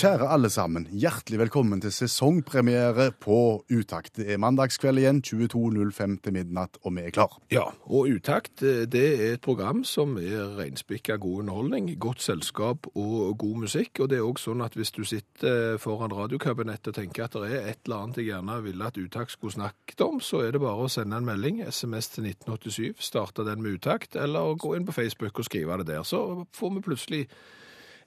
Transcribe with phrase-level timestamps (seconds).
[0.00, 3.34] Kjære alle sammen, hjertelig velkommen til sesongpremiere på
[3.68, 4.14] Utakt.
[4.16, 7.34] Det er mandagskveld igjen, 22.05 til midnatt, og vi er klar.
[7.52, 12.88] Ja, og Utakt eh, det er et program som er reinspikka god underholdning, godt selskap
[12.94, 14.00] og god musikk.
[14.00, 17.52] Og det er òg sånn at hvis du sitter foran radiokabinettet og tenker at det
[17.52, 20.64] er et eller annet jeg gjerne ville at Utakt skulle snakket om, så er det
[20.64, 24.88] bare å sende en melding, SMS til 1987, starte den med Utakt, eller gå inn
[24.88, 26.08] på Facebook og skrive det der.
[26.08, 27.22] Så får vi plutselig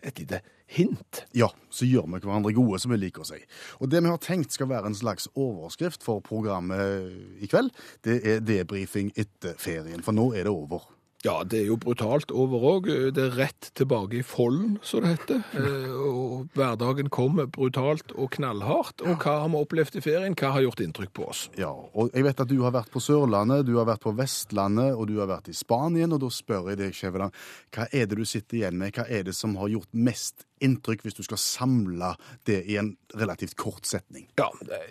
[0.02, 0.42] et lite
[0.76, 1.24] hint.
[1.38, 3.40] Ja, så gjør vi hverandre gode, som vi liker å si.
[3.80, 7.72] Og det vi har tenkt skal være en slags overskrift for programmet i kveld,
[8.06, 10.90] det er debrifing etter ferien, for nå er det over.
[11.24, 12.88] Ja, det er jo brutalt over òg.
[13.16, 15.38] Det er rett tilbake i folden, som det heter.
[15.56, 19.00] Eh, Og hverdagen kommer brutalt og knallhardt.
[19.08, 20.36] Og hva har vi opplevd i ferien?
[20.36, 21.46] Hva har gjort inntrykk på oss?
[21.56, 24.98] Ja, og jeg vet at du har vært på Sørlandet, du har vært på Vestlandet,
[25.00, 27.40] og du har vært i Spanien, og da spør jeg deg, Skjæveland,
[27.72, 28.92] hva er det du sitter igjen med?
[29.00, 32.14] Hva er det som har gjort mest inntrykk, hvis du skal samle
[32.50, 34.28] det i en relativt kort setning?
[34.40, 34.50] Ja,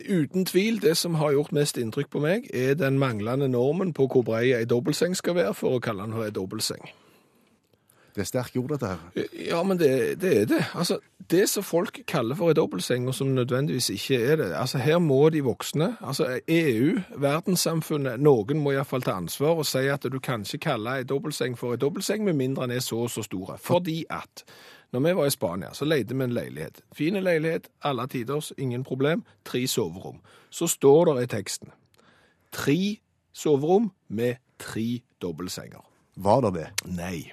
[0.08, 4.08] uten tvil, det som har gjort mest inntrykk på meg, er den manglende normen på
[4.12, 6.92] hvor brei ei dobbeltseng skal være, for å kalle den ei dobbeltseng.
[8.12, 9.28] Det er sterke ord, dette her.
[9.40, 10.64] Ja, men det, det er det.
[10.74, 10.98] Altså,
[11.30, 14.98] det som folk kaller for en dobbeltseng, og som nødvendigvis ikke er det, altså her
[14.98, 20.20] må de voksne, altså EU, verdenssamfunnet, noen må iallfall ta ansvar og si at du
[20.20, 23.24] kan ikke kalle en dobbeltseng for en dobbeltseng med mindre den er så og så
[23.24, 23.56] store.
[23.58, 24.44] Fordi at
[24.92, 26.83] når vi var i Spania, så leide vi en leilighet.
[26.92, 30.20] Fine leilighet, alle tiders, ingen problem, tre soverom.
[30.50, 31.72] Så står det i teksten
[32.52, 32.98] tre
[33.33, 35.80] soverom med tre dobbeltsenger.
[36.17, 36.67] Var det det?
[36.84, 37.30] Nei.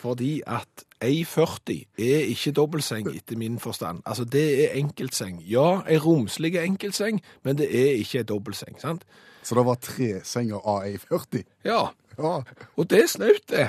[0.00, 4.02] Fordi at ei 40 er ikke dobbeltseng etter min forstand.
[4.06, 5.42] Altså, det er enkeltseng.
[5.44, 9.04] Ja, ei romslig enkeltseng, men det er ikke ei dobbeltseng, sant?
[9.42, 11.44] Så det var tre senger av ei 40?
[11.64, 11.86] Ja,
[12.16, 12.40] Ja,
[12.76, 13.66] og det er snaut, det.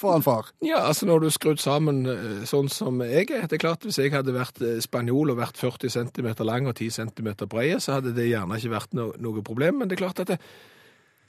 [0.00, 0.50] Faen far.
[0.64, 3.46] Ja, altså når du er skrudd sammen eh, sånn som jeg er.
[3.48, 6.76] Det er klart hvis jeg hadde vært eh, spanjol og vært 40 cm lang og
[6.76, 9.80] 10 cm bred, så hadde det gjerne ikke vært no noe problem.
[9.80, 10.40] Men det er klart at det,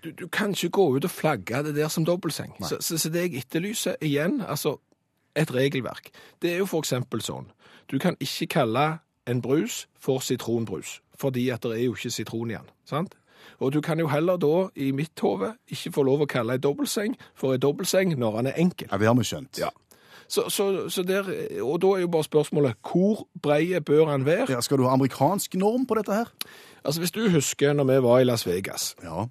[0.03, 2.55] du, du kan ikke gå ut og flagge det der som dobbeltseng.
[2.63, 4.77] Så, så, så det jeg etterlyser igjen, altså
[5.37, 6.11] et regelverk,
[6.43, 7.47] det er jo for eksempel sånn.
[7.91, 8.85] Du kan ikke kalle
[9.29, 13.15] en brus for sitronbrus, fordi at det er jo ikke sitron igjen, sant?
[13.59, 16.63] Og du kan jo heller da, i mitt hode, ikke få lov å kalle en
[16.63, 18.87] dobbeltseng for en dobbeltseng når han er enkel.
[18.91, 19.59] Ja, det har vi skjønt.
[19.61, 19.69] Ja.
[20.31, 21.27] Så, så, så der,
[21.61, 24.47] og da er jo bare spørsmålet, hvor breie bør han være?
[24.53, 26.29] Ja, skal du ha amerikansk norm på dette her?
[26.85, 29.25] Altså hvis du husker når vi var i Las Vegas, Ja,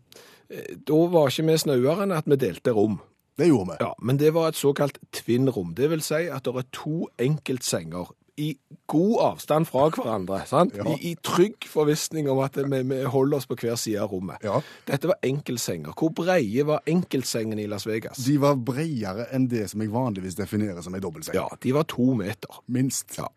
[0.86, 2.98] da var ikke vi snauere enn at vi delte rom.
[3.38, 3.76] det gjorde vi.
[3.80, 5.72] Ja, men det var et såkalt twin-rom.
[5.74, 8.50] Det vil si at det er to enkeltsenger i
[8.90, 10.76] god avstand fra hverandre, sant?
[10.76, 10.86] Ja.
[10.86, 14.42] I, I trygg forvissning om at vi, vi holder oss på hver side av rommet.
[14.46, 14.60] Ja.
[14.88, 15.94] Dette var enkeltsenger.
[15.98, 18.22] Hvor breie var enkeltsengene i Las Vegas?
[18.26, 21.38] De var bredere enn det som jeg vanligvis definerer som ei dobbeltseng.
[21.38, 22.62] Ja, de var to meter.
[22.70, 23.18] Minst.
[23.18, 23.30] Ja.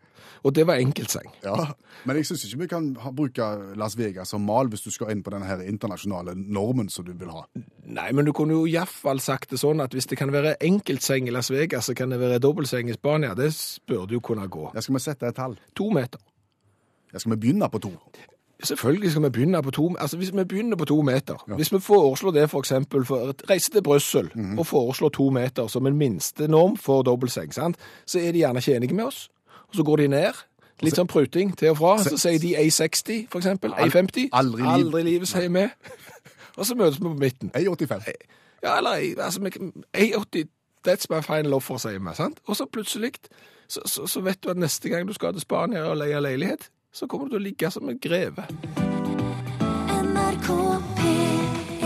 [0.44, 1.30] Og det var enkeltseng.
[1.44, 1.70] Ja,
[2.04, 3.46] Men jeg syns ikke vi kan ha, bruke
[3.80, 7.14] Las Vegas som mal hvis du skal inn på denne her internasjonale normen som du
[7.16, 7.46] vil ha.
[7.84, 11.30] Nei, men du kunne jo iallfall sagt det sånn at hvis det kan være enkeltseng
[11.30, 13.32] i Las Vegas, så kan det være dobbeltseng i Spania.
[13.38, 13.48] Det
[13.88, 14.68] burde jo kunne gå.
[14.74, 15.56] Ja, skal vi sette et tall?
[15.80, 16.20] To meter.
[17.14, 17.94] Ja, skal vi begynne på to?
[18.64, 21.80] Selvfølgelig skal vi begynne på to Altså, hvis vi begynner på to meter Hvis vi
[21.80, 26.48] foreslår det for eksempel for Reise til Brussel og foreslår to meter som en minste
[26.48, 27.76] norm for dobbeltseng, sant?
[28.06, 29.30] så er de gjerne ikke enige med oss.
[29.68, 30.32] Og så går de ned.
[30.82, 31.92] Litt sånn pruting til og fra.
[32.02, 33.72] Så sier de A60, for eksempel.
[33.78, 34.28] A50.
[34.32, 35.62] aldri i liv- Aldri livet, sier vi.
[36.58, 37.50] Og så møtes vi på midten.
[37.56, 38.10] A85.
[38.62, 38.90] Ja, eller
[39.24, 39.50] altså, vi-
[39.96, 40.44] A80,
[40.88, 42.14] that's my final offer, sier vi.
[42.14, 42.38] sant?
[42.46, 43.12] Og så plutselig
[43.68, 46.68] så, så, så vet du at neste gang du skal til Spania og leie leilighet,
[46.92, 48.44] så kommer du til å ligge som en greve.
[50.04, 50.48] NRK
[50.98, 51.84] P1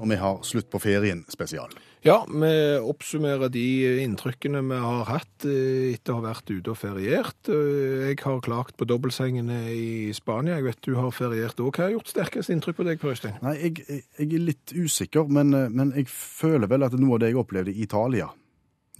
[0.00, 1.70] Og vi har slutt på ferien spesial.
[2.08, 2.50] Ja, vi
[2.88, 3.62] oppsummerer de
[4.04, 7.50] inntrykkene vi har hatt eh, etter å ha vært ute og feriert.
[7.52, 10.56] Eh, Jeg har klagt på dobbeltsengene i Spania.
[10.56, 11.68] Jeg vet du har feriert òg.
[11.76, 13.36] Hva har gjort sterkest inntrykk på deg, Per Øystein?
[13.44, 13.82] Nei, jeg,
[14.16, 17.42] jeg er litt usikker, men, eh, men jeg føler vel at noe av det jeg
[17.42, 18.30] opplevde i Italia,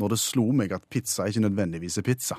[0.02, 2.36] når det slo meg at pizza ikke nødvendigvis er pizza.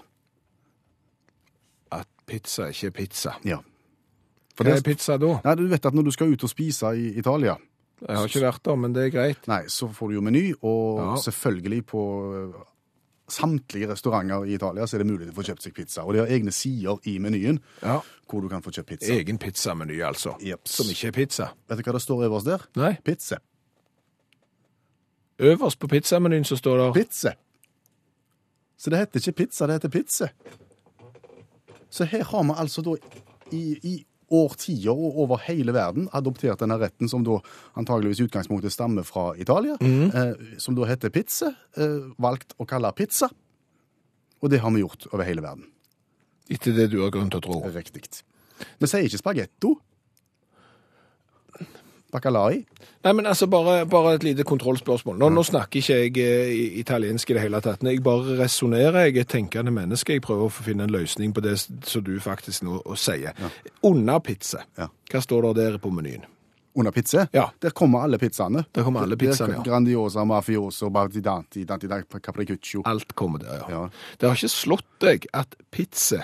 [1.97, 3.33] At pizza ikke er pizza.
[3.43, 3.57] Ja.
[4.55, 5.39] For Hva det- er pizza da?
[5.43, 7.57] Nei, du vet at når du skal ut og spise i Italia,
[8.07, 9.47] Jeg har ikke vært der, men det er greit.
[9.47, 11.15] nei, så får du jo meny, og Ja.
[11.21, 12.03] selvfølgelig på
[12.53, 12.61] eh,
[13.29, 16.01] samtlige restauranter i Italia så er det mulig å få kjøpt seg pizza.
[16.03, 17.99] Og de har egne sider i menyen Ja.
[18.29, 19.13] hvor du kan få kjøpt pizza.
[19.13, 20.35] Egen pizzameny, altså.
[20.41, 20.71] Jeps.
[20.71, 21.51] Som ikke er pizza.
[21.69, 22.59] Vet du hva det står øverst der?
[22.75, 22.95] Nei.
[23.03, 23.37] Pizza.
[25.39, 27.33] Øverst på pizzamenyen så står det Pizza.
[28.77, 30.27] Så det heter ikke pizza, det heter pizza.
[31.89, 32.95] Så her har vi altså da
[33.51, 37.39] i, i årtier og over hele verden adoptert denne retten som da
[37.79, 42.91] antageligvis i utgangspunktet stammer fra Italia, eh, som da heter pizza, eh, valgt å kalle
[42.93, 43.29] pizza.
[44.41, 45.65] Og det har vi gjort over hele verden.
[46.49, 47.61] etter det du har grunn til å tro.
[47.69, 48.23] Riktig.
[48.79, 49.75] Vi sier ikke spagetto.
[52.11, 52.63] Bacalai.
[53.05, 55.19] Nei, men altså, bare, bare et lite kontrollspørsmål.
[55.21, 57.85] Nå, nå snakker ikke jeg eh, italiensk i det hele tatt.
[57.85, 59.05] Jeg bare resonnerer.
[59.05, 60.17] Jeg er et tenkende menneske.
[60.17, 63.37] Jeg prøver å finne en løsning på det som du faktisk nå sier.
[63.85, 64.65] Under pizza.
[64.79, 64.89] Ja.
[65.11, 66.25] Hva står det der på menyen?
[66.79, 67.27] Under pizza.
[67.33, 67.49] Ja.
[67.61, 68.63] Der kommer alle pizzaene.
[68.75, 69.63] Der kommer alle pizzaene, ja.
[69.65, 71.89] Grandiosa, mafioso, bardidanti, danti,
[72.21, 72.83] capricuccio.
[72.85, 73.69] Alt kommer der, ja.
[73.69, 73.85] Ja.
[74.17, 76.23] Det har ikke slått deg at pizza,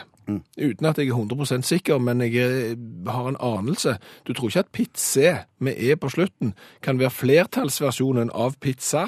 [0.57, 4.59] uten at jeg er 100% sikker, men jeg er- har en anelse, du tror ikke
[4.59, 9.05] at pizza med E på slutten kan være flertallsversjonen av pizza?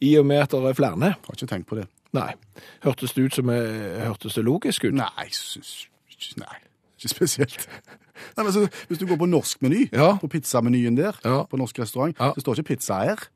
[0.00, 0.98] I og med at det er flere?
[0.98, 1.86] Har ikke tenkt på det.
[2.12, 2.32] Nei.
[2.84, 4.94] Hørtes det ut som jeg hørtes det logisk ut?
[4.94, 5.62] Nei, jeg
[6.36, 6.56] nei,
[6.98, 7.68] ikke spesielt.
[8.36, 10.16] Nei, men så, hvis du går på norsk meny, Ja.
[10.18, 11.42] på pizzamenyen der, Ja.
[11.44, 12.32] på norsk restaurant, Ja.
[12.34, 13.30] så står ikke pizza her på-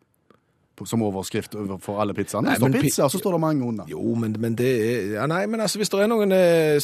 [0.84, 2.50] som overskrift for alle pizzaene.
[2.50, 3.84] Det står men pizza, og så står det mange under.
[3.88, 6.76] Jo, men, men det er ja, Nei, men altså, hvis det er noen eh,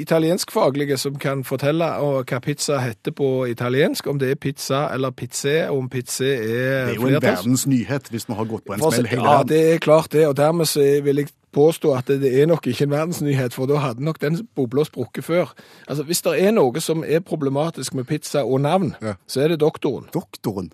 [0.00, 5.10] italienskfaglige som kan fortelle og, hva pizza heter på italiensk, om det er pizza eller
[5.10, 8.72] pizze, om pizze er Det er jo en verdens nyhet hvis vi har gått på
[8.76, 9.24] en smell hele tiden.
[9.32, 12.46] ja, det er klart det, og dermed så vil jeg påstå at det, det er
[12.46, 15.54] nok ikke en verdensnyhet, for da hadde nok den bobla sprukket før.
[15.88, 19.14] Altså, Hvis det er noe som er problematisk med pizza og navn, Ja.
[19.26, 20.08] så er det doktoren.
[20.14, 20.68] Doktoren.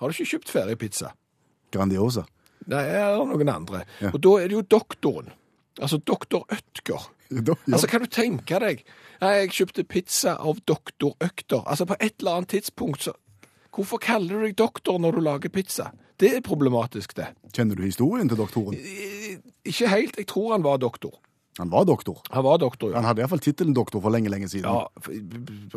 [0.00, 1.12] Har du ikke kjøpt ferdig pizza?
[1.72, 2.26] Grandiosa.
[2.70, 3.82] Nei, er noen andre.
[4.00, 4.12] Ja.
[4.12, 5.32] Og da er det jo doktoren.
[5.80, 7.08] Altså doktor Ødger.
[7.32, 7.54] Ja.
[7.72, 8.82] Altså, kan du tenke deg
[9.22, 11.62] Nei, jeg kjøpte pizza av doktor Økter.
[11.64, 13.14] Altså, på et eller annet tidspunkt så
[13.72, 15.86] Hvorfor kaller du deg doktor når du lager pizza?
[16.20, 17.30] Det er problematisk, det.
[17.56, 18.76] Kjenner du historien til doktoren?
[19.64, 20.18] Ikke helt.
[20.20, 21.16] Jeg tror han var doktor.
[21.56, 22.20] Han var doktor.
[22.36, 23.00] Han var doktor, ja.
[23.00, 24.68] Han hadde iallfall tittelen doktor for lenge, lenge siden.
[24.68, 24.84] ja.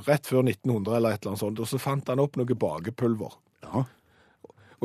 [0.09, 1.63] Rett før 1900 eller et eller annet sånt.
[1.63, 3.39] Og så fant han opp noe bakepulver.
[3.63, 3.85] Ja.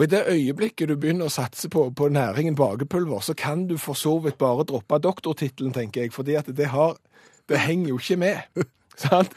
[0.01, 3.75] Og i det øyeblikket du begynner å satse på, på næringen bakepulver, så kan du
[3.77, 6.97] for så vidt bare droppe doktortittelen, tenker jeg, fordi at det har
[7.51, 8.37] Det henger jo ikke med.
[8.97, 9.35] Sant?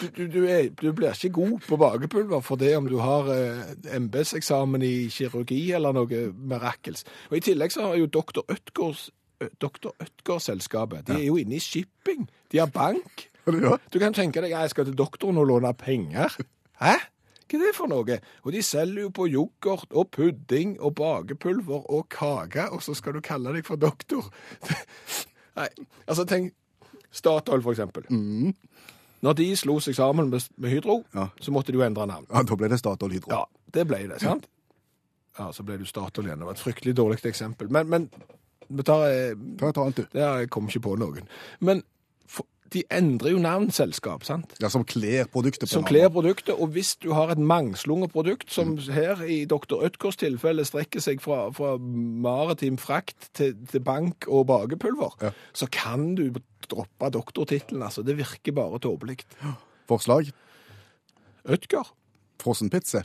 [0.00, 3.28] Du, du, du, er, du blir ikke god på bakepulver for det om du har
[3.30, 7.04] eh, embetseksamen i kirurgi eller noe mirakels.
[7.30, 9.10] Og I tillegg så har jo doktor Ødgårds
[9.42, 9.92] Ø- Dr.
[10.00, 11.06] Ødgård-selskapet.
[11.06, 12.26] De er jo inne i shipping.
[12.52, 13.28] De har bank.
[13.92, 16.34] Du kan tenke deg jeg skal til doktoren og låne penger.
[16.80, 16.96] Hæ?
[17.48, 18.18] Hva er det for noe?
[18.44, 23.16] Og de selger jo på yoghurt og pudding og bakepulver og kake, og så skal
[23.18, 24.28] du kalle deg for doktor.
[25.58, 25.68] Nei,
[26.06, 26.54] altså tenk
[27.12, 28.06] Statoil, for eksempel.
[29.22, 31.26] Når de slo seg sammen med, med Hydro, Ja.
[31.40, 32.26] så måtte de jo endre navn.
[32.32, 33.30] ja, da ble det Statoil Hydro.
[33.36, 34.48] Ja, det ble det, sant?
[35.38, 36.40] Ja, så ble du Statoil igjen.
[36.40, 37.68] Det var et fryktelig dårlig eksempel.
[37.72, 38.08] Men, men
[38.72, 40.08] vi tar eh, tar, et annet, du.
[40.16, 41.28] det jeg kom ikke på noen.
[41.60, 41.82] Men
[42.72, 44.54] de endrer jo navn, selskap, sant?
[44.62, 48.50] Ja, som kler produktet på Som kler produktet, og hvis du har et mangslunget produkt,
[48.52, 49.82] som her i Dr.
[49.84, 55.30] Ødkors tilfelle strekker seg fra, fra maritim frakt til, til bank og bakepulver, Ja.
[55.52, 56.30] så kan du
[56.70, 57.82] droppe doktortittelen.
[57.82, 59.18] Altså, det virker bare tåpelig.
[59.88, 60.30] Forslag?
[61.48, 61.92] Ødgar?
[62.42, 63.02] Frossenpizza.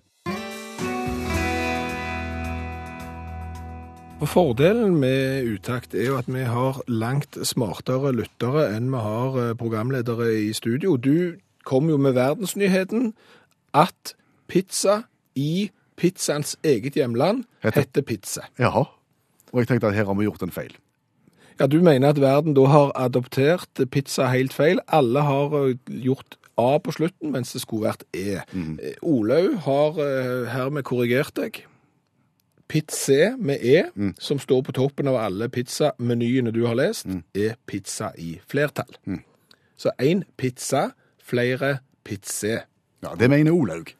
[4.22, 9.36] Og Fordelen med utakt er jo at vi har langt smartere lyttere enn vi har
[9.44, 10.96] eh, programledere i studio.
[10.98, 11.36] Du
[11.68, 13.12] kom jo med verdensnyheten
[13.78, 14.16] at
[14.50, 15.04] pizza
[15.38, 18.42] i pizzaens eget hjemland Heter- heter pizza.
[18.60, 18.74] Ja,
[19.54, 20.74] Og jeg tenkte at her har vi gjort en feil.
[21.60, 24.80] Ja, Du mener at verden da har adoptert pizza helt feil.
[24.88, 28.42] Alle har eh, gjort A på slutten, mens det skulle vært E.
[28.54, 28.80] Mm.
[29.04, 31.64] Olaug har eh, hermed korrigert deg.
[32.68, 33.84] Pizza med E,
[34.20, 38.92] som står på toppen av alle pizzamenyene du har lest, er pizza i flertall.
[39.78, 40.90] Så én pizza,
[41.24, 42.64] flere pizza.
[43.04, 43.94] Ja, Det mener Olaug.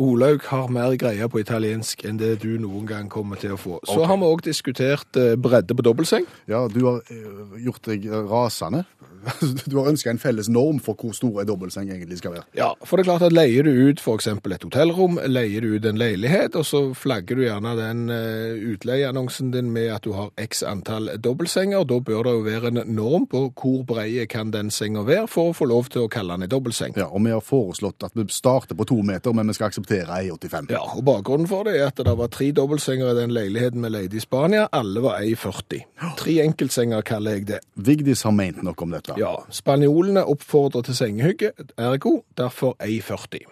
[0.00, 3.80] Olaug har mer greie på italiensk enn det du noen gang kommer til å få.
[3.84, 6.24] Så har vi òg diskutert eh, bredde på dobbeltseng.
[6.48, 8.86] Ja, du har eh, gjort deg rasende.
[9.68, 12.46] Du har ønska en felles norm for hvor stor en dobbeltseng egentlig skal være.
[12.56, 15.84] Ja, for det er klart at leier du ut eksempel et hotellrom, leier du ut
[15.84, 20.32] en leilighet, og så flagger du gjerne den eh, utleieannonsen din med at du har
[20.40, 24.72] x antall dobbeltsenger, da bør det jo være en norm på hvor breie kan den
[24.72, 26.96] senga være for å få lov til å kalle den en dobbeltseng.
[26.96, 29.89] Ja, og vi har foreslått at vi starter på to meter, men vi skal akseptere
[29.90, 30.70] 1,85.
[30.72, 33.90] Ja, og bakgrunnen for det er at det var tre dobbeltsenger i den leiligheten vi
[33.92, 34.66] leide i Spania.
[34.72, 35.84] Alle var 1,40.
[36.18, 37.60] Tre enkeltsenger kaller jeg det.
[37.74, 39.16] Vigdis har ment noe om dette.
[39.20, 43.46] Ja, spanjolene oppfordrer til sengehygge, ergo derfor 1,40.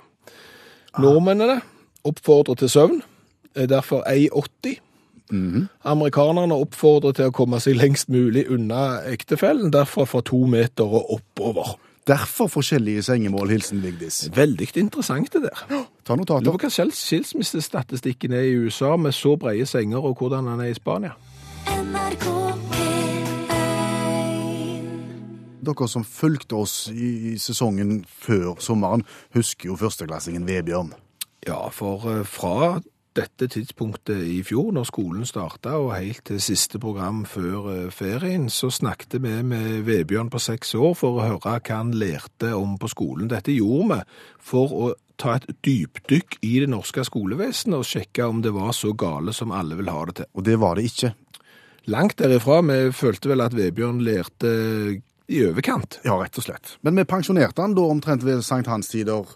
[0.99, 1.61] Nordmennene
[2.09, 3.03] oppfordrer til søvn,
[3.55, 4.79] er derfor 1,80.
[5.85, 11.19] Amerikanerne oppfordrer til å komme seg lengst mulig unna ektefellen, derfor fra to meter og
[11.19, 11.77] oppover.
[12.09, 14.31] Derfor forskjellige sengemål, hilsen Vigdis.
[14.33, 15.65] Veldig interessant det der.
[15.69, 16.51] Ta Lurer notater.
[16.51, 20.75] på hva skilsmissestatistikken er i USA med så brede senger, og hvordan den er i
[20.75, 21.13] Spania.
[21.69, 22.25] NRK
[25.69, 29.05] Dere som fulgte oss i, i sesongen før sommeren,
[29.37, 30.95] husker jo førsteklassingen Vebjørn.
[31.47, 32.79] Ja, for eh, fra
[33.19, 38.49] dette tidspunktet i fjor, når skolen starta, og helt til siste program før eh, ferien,
[38.53, 42.79] så snakket vi med Vebjørn på seks år for å høre hva han lærte om
[42.81, 43.31] på skolen.
[43.31, 44.01] Dette gjorde vi
[44.51, 48.93] for å ta et dypdykk i det norske skolevesenet og sjekke om det var så
[48.95, 50.31] gale som alle vil ha det til.
[50.39, 51.13] Og det var det ikke.
[51.89, 54.51] Langt derifra, vi følte vel at Vebjørn lærte
[55.29, 55.99] i overkant.
[56.07, 56.77] Ja, rett og slett.
[56.87, 59.27] Men vi pensjonerte han da omtrent ved Sankt Hans-tider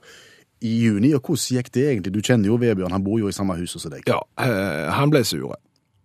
[0.63, 2.15] i juni, og hvordan gikk det egentlig?
[2.15, 4.07] Du kjenner jo Vebjørn, han bor jo i samme hus som deg.
[4.09, 5.53] Ja, eh, han ble sur.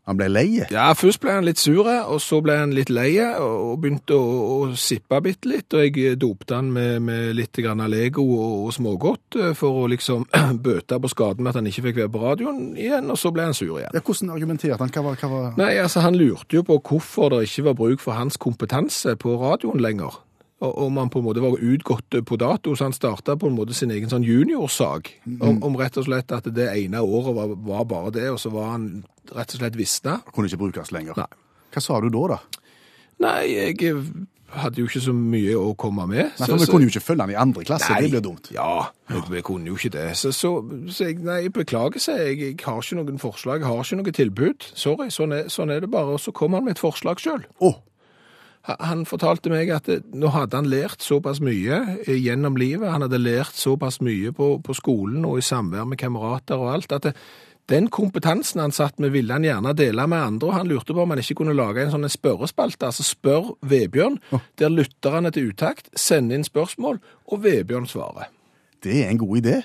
[0.07, 0.69] Han ble leie.
[0.71, 4.15] Ja, først ble han litt sur, og så ble han litt leie, og og begynte
[4.15, 8.53] å, å sippe bitte litt, og jeg dopte han med, med litt grann Lego og,
[8.67, 10.23] og smågodt eh, for å liksom
[10.65, 13.49] bøte på skaden med at han ikke fikk være på radioen igjen, og så ble
[13.49, 13.91] han sur igjen.
[13.93, 14.93] Ja, hvordan argumenterte han?
[14.95, 15.49] Hva var, hva var...
[15.59, 19.35] Nei, altså han lurte jo på hvorfor det ikke var bruk for hans kompetanse på
[19.41, 20.21] radioen lenger.
[20.57, 23.75] Om han på en måte var utgått på dato, så han starta på en måte
[23.77, 25.11] sin egen sånn juniorsak.
[25.37, 28.49] Om, om rett og slett at det ene året var, var bare det, og så
[28.55, 28.87] var han
[29.37, 30.17] rett og slett visna.
[30.33, 31.19] Kunne ikke brukes lenger.
[31.19, 31.29] Nei.
[31.75, 32.65] Hva sa du da, da?
[33.21, 34.01] Nei, jeg
[34.55, 36.31] hadde jo ikke så mye å komme med.
[36.39, 38.49] Nei, for Vi kunne jo ikke følge han i andre klasse, det blir dumt.
[38.55, 40.07] Ja, vi, vi kunne jo ikke det.
[40.19, 40.53] Så, så,
[40.93, 44.15] så jeg, nei, beklager seg, jeg, jeg har ikke noen forslag, jeg har ikke noe
[44.21, 44.69] tilbud.
[44.73, 46.15] Sorry, sånn er, sånn er det bare.
[46.15, 47.43] Og så kom han med et forslag sjøl.
[47.59, 47.73] Å,
[48.67, 53.05] Han fortalte meg at det, nå hadde han lært såpass mye eh, gjennom livet, han
[53.05, 57.07] hadde lært såpass mye på, på skolen og i samvær med kamerater og alt, at
[57.07, 57.13] det,
[57.67, 61.03] den kompetansen han satt med, ville han gjerne dele med andre, og han lurte på
[61.03, 64.19] om han ikke kunne lage en sånn spørrespalte, altså spør Vebjørn,
[64.59, 68.31] der lytterne til utakt sender inn spørsmål, og Vebjørn svarer.
[68.83, 69.57] det er en god idé.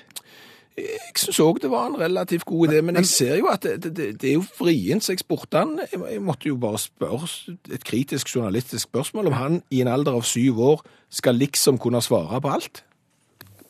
[0.77, 3.83] Jeg syns òg det var en relativt god idé, men jeg ser jo at det,
[3.83, 7.29] det, det, er jo vrient, så jeg spurte han jeg, jeg måtte jo bare spørre
[7.73, 12.01] et kritisk journalistisk spørsmål om han i en alder av syv år skal liksom kunne
[12.01, 12.83] svare på alt.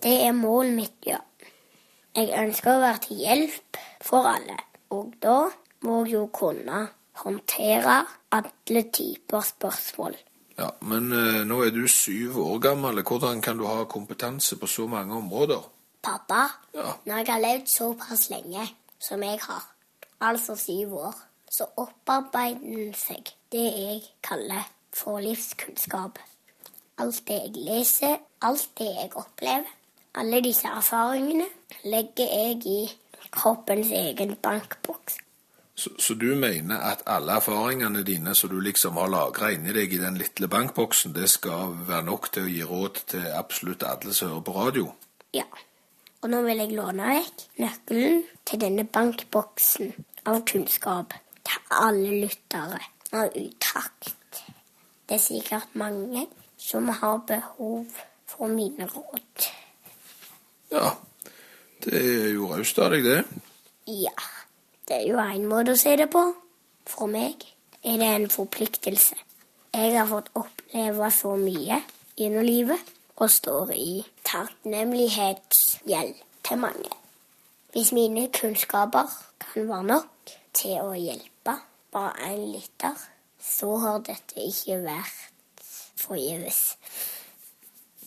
[0.03, 1.19] Det er målet mitt, ja.
[2.15, 4.57] Jeg ønsker å være til hjelp for alle.
[4.93, 5.48] Og da
[5.83, 6.86] må jeg jo kunne
[7.24, 10.15] håndtere alle typer spørsmål.
[10.60, 13.01] Ja, Men eh, nå er du syv år gammel.
[13.01, 15.63] Hvordan kan du ha kompetanse på så mange områder?
[16.03, 16.93] Pappa, Ja.
[17.05, 18.67] når jeg har levd såpass lenge
[19.00, 19.63] som jeg har,
[20.22, 21.15] altså syv år,
[21.51, 26.19] så opparbeider en seg det jeg kaller for livskunnskap.
[26.98, 29.69] Alt det jeg leser, alt det jeg opplever,
[30.15, 31.45] alle disse erfaringene
[31.83, 32.91] legger jeg i
[33.31, 35.17] kroppens egen bankboks.
[35.75, 39.93] Så, så du mener at alle erfaringene dine som du liksom har lagra inni deg
[39.93, 44.13] i den lille bankboksen, det skal være nok til å gi råd til absolutt alle
[44.13, 44.91] som hører på radio?
[45.33, 45.48] Ja.
[46.24, 49.89] Og nå vil jeg låne vekk nøkkelen til denne bankboksen
[50.32, 51.12] av kunnskap
[51.44, 52.80] til alle lyttere
[53.12, 54.39] av utakt.
[55.03, 56.24] Det er sikkert mange
[56.56, 57.92] som har behov
[58.32, 59.50] for mine råd.
[60.72, 60.94] Ja,
[61.84, 63.20] det er jo raust av deg, det.
[63.92, 64.15] Ja,
[64.88, 66.24] det er jo en måte å se det på.
[66.88, 67.44] For meg
[67.84, 69.20] er det en forpliktelse.
[69.75, 71.84] Jeg har fått oppleve så mye
[72.15, 76.89] gjennom livet og står i takknemlighetsgjeld til mange.
[77.72, 79.08] Hvis mine kunnskaper
[79.39, 81.56] kan være nok til å hjelpe
[81.94, 82.98] bare én lytter,
[83.39, 85.63] så har dette ikke vært
[86.03, 86.60] forgjeves.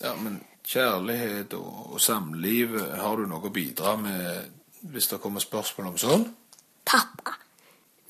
[0.03, 4.53] Ja, men kjærlighet og, og samliv, har du noe å bidra med
[4.93, 6.29] hvis det kommer spørsmål om sånn?
[6.87, 7.39] Pappa,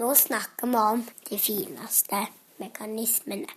[0.03, 2.27] nå snakker vi om de fineste
[2.59, 3.55] mekanismene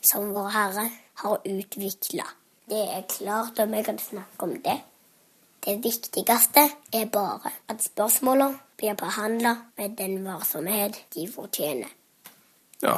[0.00, 0.88] som Vår Herre
[1.20, 2.24] har utvikla.
[2.66, 4.80] Det er klart om jeg kan snakke om det.
[5.66, 11.90] Det viktigste er bare at spørsmålene blir behandla med den varsomhet de fortjener.
[12.82, 12.96] Ja,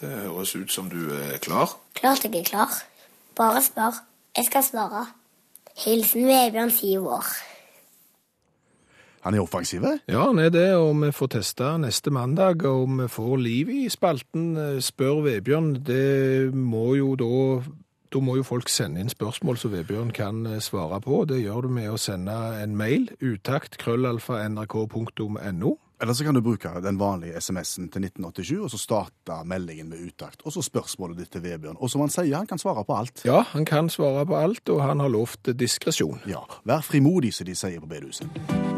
[0.00, 1.76] det høres ut som du er klar.
[1.94, 2.70] Klart jeg er klar.
[3.36, 4.02] Bare spør.
[4.36, 5.06] Jeg skal svare.
[5.84, 7.26] Hilsen Vebjørn, syv år.
[9.24, 9.82] Han er offensiv.
[10.08, 13.88] Ja, han er det, og vi får teste neste mandag, om vi får liv i
[13.88, 14.56] spalten.
[14.56, 15.74] eh, Spør Vebjørn.
[15.86, 17.62] Det må jo da
[18.14, 21.24] Da må jo folk sende inn spørsmål som Vebjørn kan eh, svare på.
[21.26, 23.08] Det gjør du med å sende en mail.
[23.18, 25.72] Utakt krøllalfa nrk.no.
[26.02, 30.04] Eller så kan du bruke den vanlige SMS-en til 1987, og så starte meldingen med
[30.06, 30.46] utakt.
[30.46, 31.80] Og så spørsmålet ditt til Vebjørn.
[31.80, 33.24] Og som han sier, han kan svare på alt.
[33.26, 36.22] Ja, han kan svare på alt, og han har lovt diskresjon.
[36.30, 38.73] Ja, Vær frimodig, som de sier på bedehuset.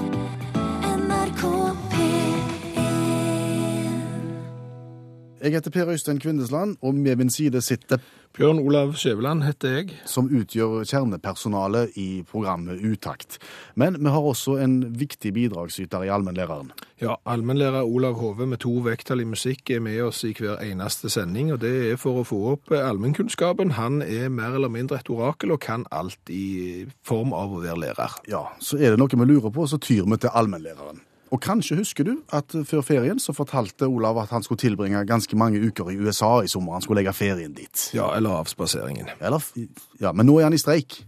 [5.47, 8.01] Jeg heter Per Øystein Kvindesland, og med min side sitter
[8.35, 9.93] Bjørn Olav Skjæveland heter jeg.
[10.05, 13.39] som utgjør kjernepersonalet i programmet Utakt.
[13.77, 16.73] Men vi har også en viktig bidragsyter i allmennlæreren.
[17.01, 21.11] Ja, allmennlærer Olav Hove med to vekttall i musikk er med oss i hver eneste
[21.11, 23.79] sending, og det er for å få opp allmennkunnskapen.
[23.79, 27.85] Han er mer eller mindre et orakel og kan alt i form av å være
[27.87, 28.19] lærer.
[28.27, 31.06] Ja, så er det noe vi lurer på, så tyr vi til allmennlæreren.
[31.35, 35.37] Og kanskje husker du at før ferien så fortalte Olav at han skulle tilbringe ganske
[35.37, 36.77] mange uker i USA i sommer.
[36.77, 37.91] Han skulle legge ferien dit.
[37.95, 39.11] Ja, eller avspaseringen.
[39.21, 39.43] Eller,
[40.01, 41.01] ja, men nå er han i streik.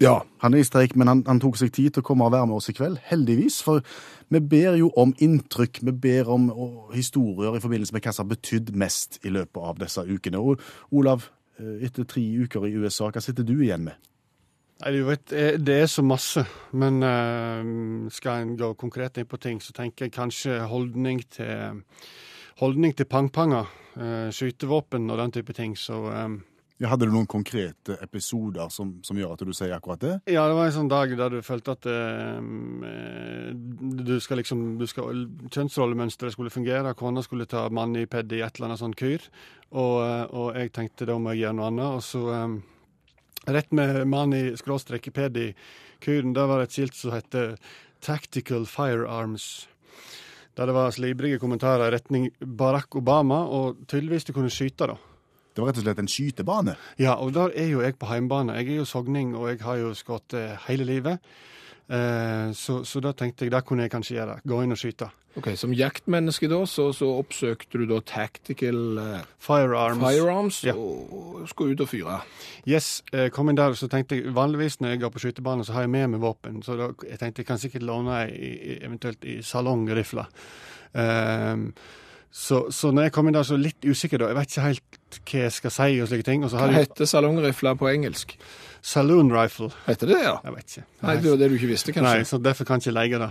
[0.00, 2.34] Ja, Han er i streik, men han, han tok seg tid til å komme og
[2.34, 2.98] være med oss i kveld.
[3.08, 3.80] Heldigvis, for
[4.28, 6.50] vi ber jo om inntrykk, vi ber om
[6.92, 10.42] historier i forbindelse med hva som har betydd mest i løpet av disse ukene.
[10.42, 10.60] Og
[10.92, 13.96] Olav, eh, etter tre uker i USA, hva sitter du igjen med?
[14.76, 19.28] Nei, du vet, eh, Det er så masse, men uh, skal en gå konkret inn
[19.28, 21.82] på ting, så tenker jeg kanskje holdning til
[22.60, 23.66] holdning til pangpanger,
[23.96, 25.76] uh, skytevåpen og den type ting.
[25.76, 26.44] Så Um,
[26.76, 30.16] Ja, hadde du noen konkrete episoder som, som gjør at du sier akkurat det?
[30.28, 32.40] ja, det var en sånn dag der du følte at eh,
[34.04, 38.42] du skal liksom du skal, Kjønnsrollemønsteret skulle fungere, kona skulle ta mann i ped i
[38.44, 39.24] et eller annet sånn kyr,
[39.72, 39.96] og,
[40.36, 42.58] og jeg tenkte da må jeg gjøre noe annet, og så eh,
[43.44, 45.48] Rett med mann i skråstrek i ped i
[46.02, 47.56] kuren, det var et skilt som heter
[48.02, 49.68] Tactical Firearms.
[50.56, 54.96] Der det var slibrige kommentarer i retning Barack Obama, og tydeligvis du kunne skyte, da.
[55.56, 56.76] Det var rett og slett en skytebane.
[57.00, 58.58] Ja, og der er jo jeg på heimbane.
[58.58, 61.30] Jeg er jo sogning, og jeg har jo skutt eh, hele livet.
[61.88, 64.40] Eh, så, så da tenkte jeg, det kunne jeg kanskje gjøre.
[64.44, 65.08] Gå inn og skyte.
[65.36, 70.00] Ok, Som jaktmenneske da, så, så oppsøkte du da tactical eh, Firearms.
[70.02, 70.74] firearms Ja.
[70.74, 72.20] og, og skulle ut og fyre.
[72.68, 75.76] Yes, jeg kom inn der, så tenkte jeg vanligvis når jeg går på skytebane, så
[75.76, 76.62] har jeg med meg våpen.
[76.66, 80.26] Så da, jeg tenkte jeg kan sikkert låne ei, eventuelt i salongrifle.
[80.96, 81.70] Um,
[82.36, 84.30] så, så når jeg kom inn der, så litt usikker da.
[84.32, 86.42] Jeg vet ikke helt hva jeg skal si og slike ting.
[86.44, 88.34] Og så Hva heter salongrifler på engelsk?
[88.86, 89.72] Saloon rifle.
[89.86, 90.36] Heter det, ja?
[90.44, 90.84] Jeg vet ikke.
[91.02, 92.10] Nei, det var det du ikke visste, kanskje?
[92.20, 93.28] Nei, så derfor kan jeg ikke leie det.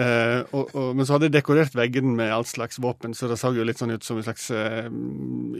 [0.00, 3.36] Eh, og, og, men så hadde jeg dekorert veggen med all slags våpen, så det
[3.40, 4.88] så jo litt sånn ut som en slags eh,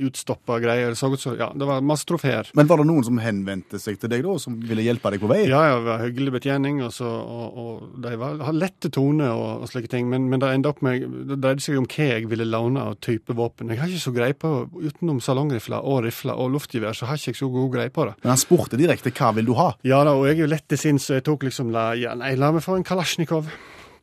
[0.09, 0.95] utstoppa greier.
[0.95, 2.49] Det så ut som, ja, det var masse trofeer.
[2.57, 5.31] Men var det noen som henvendte seg til deg da, som ville hjelpe deg på
[5.35, 5.43] vei?
[5.45, 9.29] Ja, ja, det var hyggelig betjening, og, så, og, og de var, har lette tone
[9.29, 10.09] og slike ting.
[10.09, 12.97] Men, men det enda opp med, det dreide seg om hva jeg ville låne av
[13.05, 13.69] type våpen.
[13.75, 17.35] Jeg har ikke så greie på, utenom salongrifler og rifler og luftgevær, så har ikke
[17.35, 18.17] jeg så god greie på det.
[18.25, 19.71] Men han spurte direkte hva vil du ha?
[19.87, 22.15] Ja da, og jeg er jo lett til sinns, så jeg tok liksom la, ja,
[22.19, 23.49] nei, la meg få en Kalasjnikov.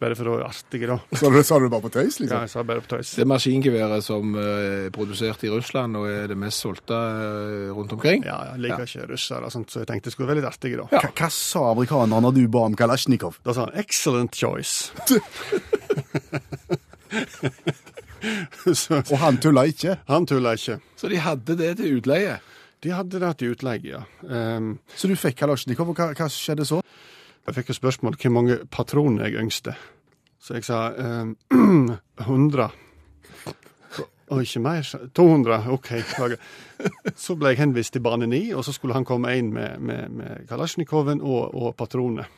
[0.01, 0.95] Bare for å være artig, da.
[1.13, 2.33] Sa du, sa du bare på tøys, liksom?
[2.33, 3.11] Ja, jeg sa bare på tøys.
[3.19, 7.93] Det maskingeværet som eh, er produsert i Russland og er det mest solgte eh, rundt
[7.93, 8.25] omkring?
[8.25, 10.73] Ja, jeg liker ikke russere, og sånt, så jeg tenkte det skulle være litt artig,
[10.79, 10.87] da.
[10.95, 11.03] Ja.
[11.05, 13.37] hva sa amerikanerne når du ba om Kalasjnikov?
[13.45, 14.89] Da sa han 'excellent choice'.
[18.73, 19.97] så Og han tulla ikke.
[20.07, 20.79] han tulla ikke.
[20.97, 22.39] Så de hadde det til utleie?
[22.81, 24.03] De hadde det til utleie, ja.
[24.25, 26.81] Um, Så du fikk Kalasjnikov, og hva, hva skjedde så?
[27.47, 29.77] jeg fikk et spørsmål hvor mange patroner jeg ønsket.
[30.41, 31.35] Så jeg sa um,
[32.21, 32.69] 100.
[34.31, 34.81] Og ikke mer?
[34.87, 35.67] sa- 200.
[35.73, 36.39] OK, beklager.
[37.25, 40.09] Så ble jeg henvist til bane 9, og så skulle han komme inn med, med,
[40.15, 42.29] med Kalasjnikoven og, og patroner.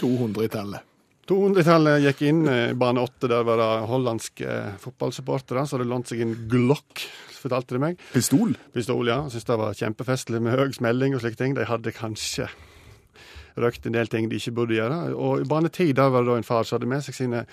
[0.00, 0.86] 200 i tallet.
[1.28, 5.90] 200-tallet gikk inn eh, i bane 8, der var det hollandske eh, fotballsupportere som hadde
[5.90, 7.02] lånt seg en Glock,
[7.42, 8.02] fortalte de meg.
[8.12, 8.56] Pistol?
[8.74, 9.22] Pistol, ja.
[9.28, 11.56] Syntes det var kjempefestlig med høy smelling og slike ting.
[11.58, 12.48] De hadde kanskje
[13.60, 14.98] røkt en del ting de ikke burde gjøre.
[15.12, 17.44] Og i bane 10 der var det da en far som hadde med seg sine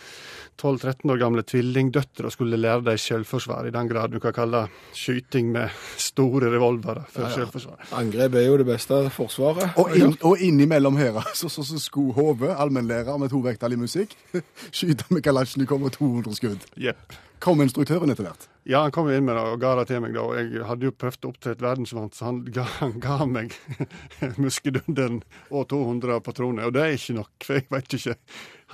[0.60, 4.66] 12-13 år gamle tvillingdøtre og skulle lære dem selvforsvar, i den grad du kan kalle
[4.96, 7.88] skyting med store revolvere for selvforsvar.
[8.00, 9.78] Angrep er jo det beste forsvaret.
[9.80, 13.80] Og, inn, og innimellom her så, så, så skulle Hove, allmennlærer med to vekttall i
[13.80, 14.16] musikk,
[14.76, 16.70] skyte med Kalasjnikov og 200 skudd.
[16.80, 17.20] Jepp.
[17.40, 18.48] Kom instruktøren etter hvert?
[18.68, 20.26] Ja, han kom inn med det og ga det til meg, da.
[20.28, 23.56] Og jeg hadde jo prøvd å opptre et verdensvant, så han ga, han ga meg
[24.44, 26.68] muskedunderen og 200 patroner.
[26.68, 28.18] Og det er ikke nok, for jeg vet ikke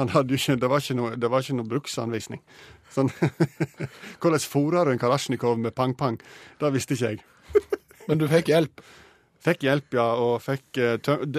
[0.01, 2.41] Han hadde jo ikke Det var ikke noe, det var ikke noe bruksanvisning.
[2.91, 3.13] Sånn
[4.21, 6.19] Hvordan fôrer du en kalasjnikov med pang-pang?
[6.60, 7.65] Det visste ikke jeg.
[8.10, 8.82] Men du fikk hjelp.
[9.45, 10.95] Fikk hjelp, ja, og fikk eh,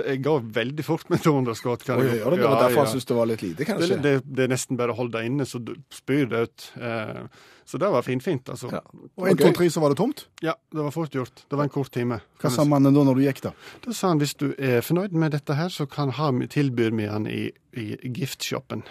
[0.07, 1.83] Jeg ga veldig fort med 200 skudd.
[1.85, 2.85] kan jeg- gjør det, det var Ja, derfor ja.
[2.85, 4.01] jeg syntes det var litt lite, kanskje.
[4.03, 6.66] det, det er nesten bare å holde det inne, så du spyr det ut.
[6.81, 7.23] Eh,
[7.66, 8.69] så det var finfint, altså.
[8.71, 8.79] Ja.
[8.79, 9.01] Ja.
[9.19, 10.27] Og en, to, tre, så var det tomt.
[10.40, 11.42] Ja, det var fort gjort.
[11.51, 12.21] Det var en kort time.
[12.38, 13.53] Hva sa mannen da når du gikk, da?
[13.83, 17.07] Da sa han hvis du er fornøyd med dette her, så kan ha, tilbyr vi
[17.11, 18.85] han i, i giftshoppen.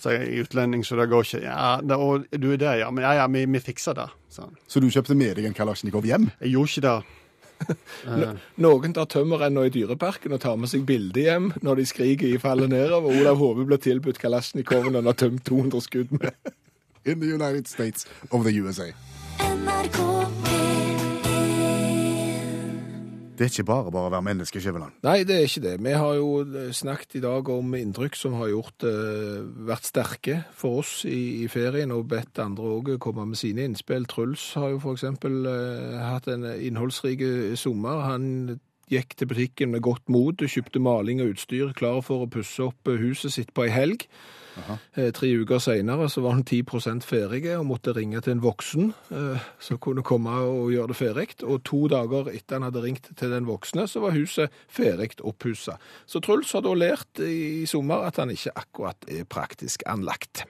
[0.00, 1.42] Så jeg er utlending, så det går ikke.
[1.46, 2.90] Ja, det, og du er det, ja.
[2.90, 4.56] Men ja, ja, vi, vi fikser det, sa han.
[4.68, 6.28] Så du kjøpte med deg en Kalasjnikov hjem?
[6.42, 6.96] Jeg gjorde ikke det.
[8.06, 12.28] Eh, Noen tar tømmerrenna i dyreparken og tar med seg bilde hjem når de skriker
[12.28, 13.16] i fallet nedover.
[13.16, 16.30] Olav Hove ble tilbudt Kalasjnikoven han har tømt 200 skudd med.
[17.06, 18.92] In the United States of the USA.
[19.40, 19.98] NRK
[20.46, 20.55] P1
[23.36, 24.96] Det er ikke bare bare å være menneske, Skjæveland.
[25.04, 25.74] Nei, det er ikke det.
[25.84, 30.38] Vi har jo eh, snakket i dag om inntrykk som har gjort, eh, vært sterke
[30.56, 34.08] for oss i, i ferien, og bedt andre òg komme med sine innspill.
[34.08, 35.04] Truls har jo f.eks.
[35.04, 37.24] Eh, hatt en innholdsrik
[37.60, 38.06] sommer.
[38.08, 38.56] Han
[38.92, 42.90] gikk til butikken med godt mot, kjøpte maling og utstyr, klar for å pusse opp
[42.90, 44.06] eh, huset sitt på ei helg.
[44.96, 48.90] Eh, tre uker seinere så var han 10% ferdig og måtte ringe til en voksen
[49.12, 51.28] eh, som kunne komme og gjøre det ferdig.
[51.44, 55.76] Og to dager etter han hadde ringt til den voksne, så var huset ferdig oppussa.
[56.08, 60.46] Så Truls har da lært i sommer at han ikke akkurat er praktisk anlagt.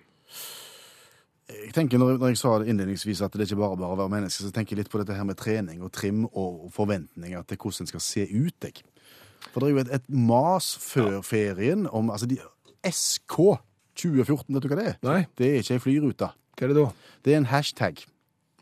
[1.47, 3.99] Jeg tenker når, når jeg sa det innledningsvis at det er ikke bare bare å
[4.01, 7.45] være menneske, så tenker jeg litt på dette her med trening og trim og forventninger
[7.47, 8.67] til hvordan en skal se ut.
[8.67, 8.83] Jeg.
[9.53, 12.41] For det er jo et, et mas før ferien om altså de,
[12.83, 13.39] SK
[13.97, 14.99] 2014, vet du hva det er?
[15.07, 16.33] Nei, Det er ikke ei flyrute.
[16.59, 16.91] hva er det da?
[17.25, 18.03] Det er en hashtag.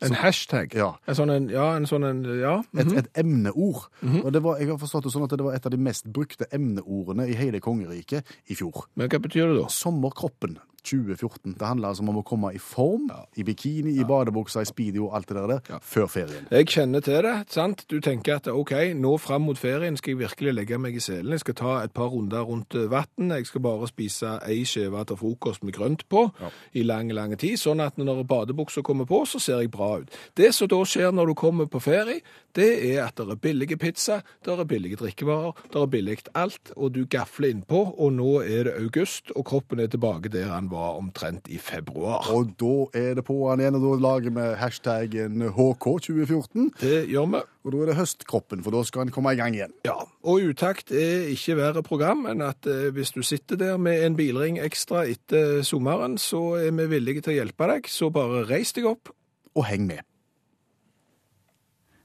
[0.04, 0.76] En hashtag?
[0.76, 0.90] Ja.
[1.08, 2.58] En sånn en, ja, en sånn en, ja.
[2.74, 2.98] Et, -hmm.
[2.98, 3.88] et emneord.
[4.24, 6.04] Og det var, jeg har forstått det sånn at det var et av de mest
[6.12, 8.86] brukte emneordene i hele kongeriket i fjor.
[8.94, 9.68] Men hva betyr det da?
[9.68, 11.54] Sommerkroppen 2014.
[11.58, 15.16] Det handler altså om å komme i form, i bikini, i badebuksa, i speedo og
[15.18, 15.78] alt det der, Ja.
[15.82, 16.46] før ferien.
[16.50, 17.84] Jeg kjenner til det, sant?
[17.90, 21.30] Du tenker at ok, nå fram mot ferien skal jeg virkelig legge meg i selen.
[21.32, 23.30] Jeg skal ta et par runder rundt eh, vann.
[23.30, 26.30] Jeg skal bare spise ei skive til frokost med grønt på
[26.74, 27.56] i lang, lang tid.
[27.58, 30.10] Sånn at når badebuksa kommer på, så ser jeg bra ut.
[30.36, 32.20] Det som da skjer når du kommer på ferie,
[32.54, 36.70] det er at det er billige pizza, det er billige drikkevarer, det er billig alt,
[36.76, 40.68] og du gafler innpå, og nå er det august, og kroppen er tilbake der han
[40.70, 42.28] var omtrent i februar.
[42.34, 46.70] Og da er det på'n igjen, og da lager vi hashtaggen HK2014.
[46.80, 47.42] Det gjør vi.
[47.64, 49.72] Og da er det høstkroppen, for da skal en komme i gang igjen.
[49.88, 54.04] Ja, og utakt er ikke verre program enn at eh, hvis du sitter der med
[54.04, 58.44] en bilring ekstra etter sommeren, så er vi villige til å hjelpe deg, så bare
[58.50, 59.14] reis deg opp.
[59.54, 60.04] Og heng med.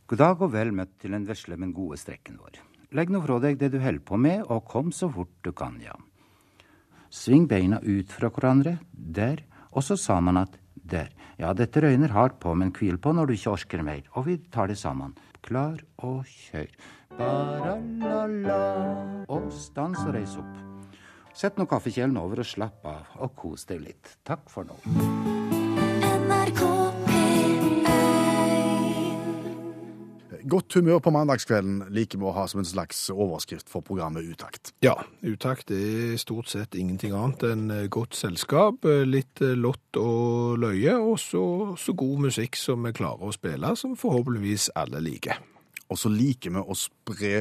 [0.10, 2.62] God dag og vel møtt til den vesle, men gode strekken vår.
[2.98, 5.76] Legg nå fra deg det du holder på med, og kom så fort du kan,
[5.84, 5.94] ja.
[7.10, 9.42] Sving beina ut fra hverandre, der,
[9.74, 11.10] og så sa man at der.
[11.40, 14.38] Ja, dette røyner hardt på, men hvil på når du ikke orker mer, og vi
[14.54, 15.16] tar det sammen.
[15.46, 16.70] Klar og kjør.
[17.18, 18.60] Ba-ra-la-la.
[19.32, 20.54] Og stans og reis opp.
[21.34, 24.18] Sett nå kaffekjelen over og slapp av, og kos deg litt.
[24.28, 24.78] Takk for nå.
[26.20, 26.89] NRK
[30.50, 34.72] Godt humør på mandagskvelden liker vi å ha som en slags overskrift for programmet Utakt.
[34.82, 40.00] Ja, utakt er stort sett ingenting annet enn eh, godt selskap, eh, litt eh, lott
[40.00, 41.44] og løye, og så,
[41.78, 45.38] så god musikk som vi klarer å spille, som forhåpentligvis alle liker.
[45.90, 47.34] Og så liker vi å spre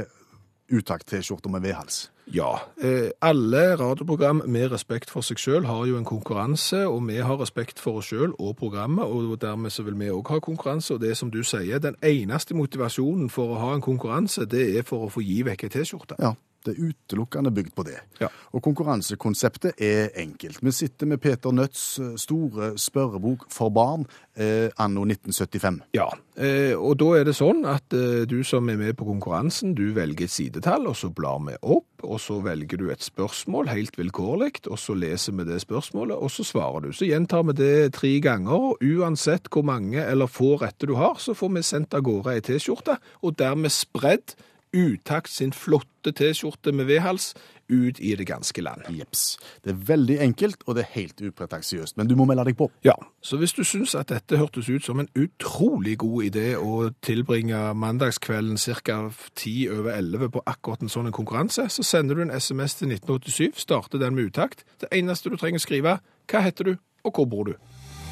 [0.68, 2.08] Utakt-T-skjorter med vedhals.
[2.32, 7.16] Ja, eh, alle radioprogram med respekt for seg selv har jo en konkurranse, og vi
[7.24, 10.94] har respekt for oss selv og programmet, og dermed så vil vi også ha konkurranse,
[10.94, 14.84] og det som du sier, den eneste motivasjonen for å ha en konkurranse, det er
[14.84, 16.20] for å få gi vekk ei t-skjorte.
[16.20, 16.34] Ja,
[16.66, 17.98] det er utelukkende bygd på det.
[18.20, 18.30] Ja.
[18.52, 20.62] Og konkurransekonseptet er enkelt.
[20.64, 24.06] Vi sitter med Peter Nødts eh, store spørrebok for barn
[24.38, 25.82] eh, anno 1975.
[25.96, 29.74] Ja, eh, og da er det sånn at eh, du som er med på konkurransen,
[29.78, 33.70] du velger et sidetall, og så blar vi opp, og så velger du et spørsmål
[33.72, 36.92] helt vilkårlig, og så leser vi det spørsmålet, og så svarer du.
[36.94, 41.18] Så gjentar vi det tre ganger, og uansett hvor mange eller få retter du har,
[41.22, 44.36] så får vi sendt av gårde ei T-skjorte, og dermed spredd
[44.72, 47.34] utakt sin flotte T-skjorte med vedhals
[47.68, 48.82] ut i det ganske land.
[48.88, 49.38] Jeps.
[49.64, 51.96] Det er veldig enkelt, og det er helt upretensiøst.
[51.96, 52.70] Men du må melde deg på.
[52.84, 56.88] Ja, så hvis du syns at dette hørtes ut som en utrolig god idé å
[57.04, 58.98] tilbringe mandagskvelden ca.
[59.36, 63.60] 10 over 11 på akkurat en sånn konkurranse, så sender du en SMS til 1987,
[63.60, 64.64] starter den med utakt.
[64.80, 67.56] Det eneste du trenger å skrive, hva heter du, og hvor bor du?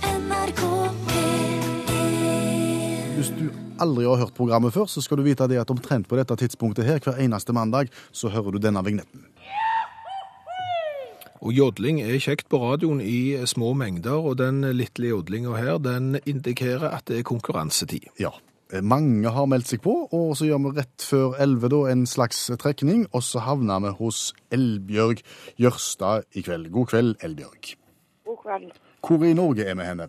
[0.07, 0.63] NRK NRK
[1.09, 1.67] P1
[3.17, 6.19] Hvis du aldri har hørt programmet før, så skal du vite det at omtrent på
[6.19, 9.27] dette tidspunktet her, hver eneste mandag, så hører du denne vignetten.
[11.45, 16.17] Og jodling er kjekt på radioen i små mengder, og den lille jodlinga her, den
[16.25, 18.09] indikerer at det er konkurransetid.
[18.19, 18.33] Ja.
[18.73, 22.07] eh, Mange har meldt seg på, og så gjør vi rett før 11 da en
[22.09, 25.23] slags trekning, og så havner vi hos Elbjørg
[25.61, 26.71] Jørstad i kveld.
[26.73, 27.77] God kveld, Elbjørg.
[28.27, 28.73] God kveld.
[29.07, 30.09] Hvor i Norge er vi henne?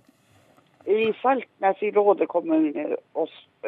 [0.88, 2.96] I Saltnes i Råde kommune,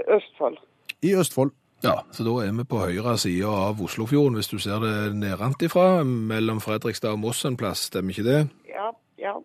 [0.08, 0.58] Østfold.
[1.03, 1.51] I Østfold.
[1.84, 6.03] Ja, så da er vi på høyre side av Oslofjorden, hvis du ser det nedenfra,
[6.03, 8.39] mellom Fredrikstad og Moss en plass, stemmer ikke det?
[8.67, 9.38] Ja, ja.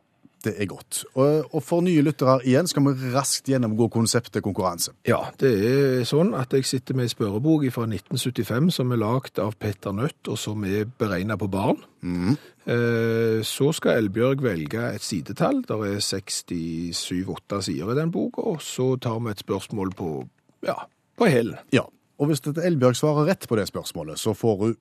[0.44, 1.04] Det er godt.
[1.14, 4.92] Og, og for nye lyttere igjen skal vi raskt gjennomgå konseptet konkurranse.
[5.09, 9.40] Ja, det er sånn at jeg sitter med ei spørrebok fra 1975 som er lagd
[9.40, 11.80] av Petter Nødt, og som er beregnet på barn.
[12.04, 12.37] Mm.
[13.44, 15.62] Så skal Elbjørg velge et sidetall.
[15.68, 20.14] Det er 67-8 sider i den boka, og så tar vi et spørsmål på,
[20.68, 20.78] ja,
[21.16, 21.61] på hælen.
[21.72, 21.85] Ja.
[22.20, 24.76] Og hvis Elbjørg svarer rett på det spørsmålet, så får hun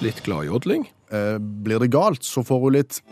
[0.00, 3.02] Litt gladjodling, eh, Blir det galt, så får hun litt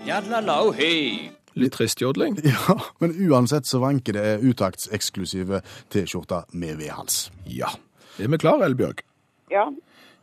[1.58, 2.38] litt tristjodling.
[2.44, 7.30] Ja, men uansett så vanker det utaktseksklusive T-skjorter med V-hals.
[7.44, 7.72] Ja.
[8.18, 9.02] Er vi klar, Elbjørg?
[9.50, 9.68] Ja.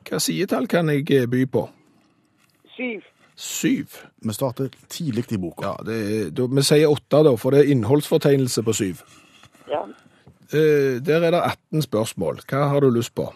[0.06, 1.68] Hva sidetall kan jeg eh, by på?
[2.76, 3.06] Syv.
[3.36, 4.00] Syv.
[4.24, 5.68] Vi starter tidlig i boka.
[5.68, 9.02] Ja, det er, da, vi sier åtte da, for det er innholdsfortegnelse på syv.
[9.72, 9.84] Ja.
[10.54, 12.44] Eh, der er det 18 spørsmål.
[12.50, 13.28] Hva har du lyst på?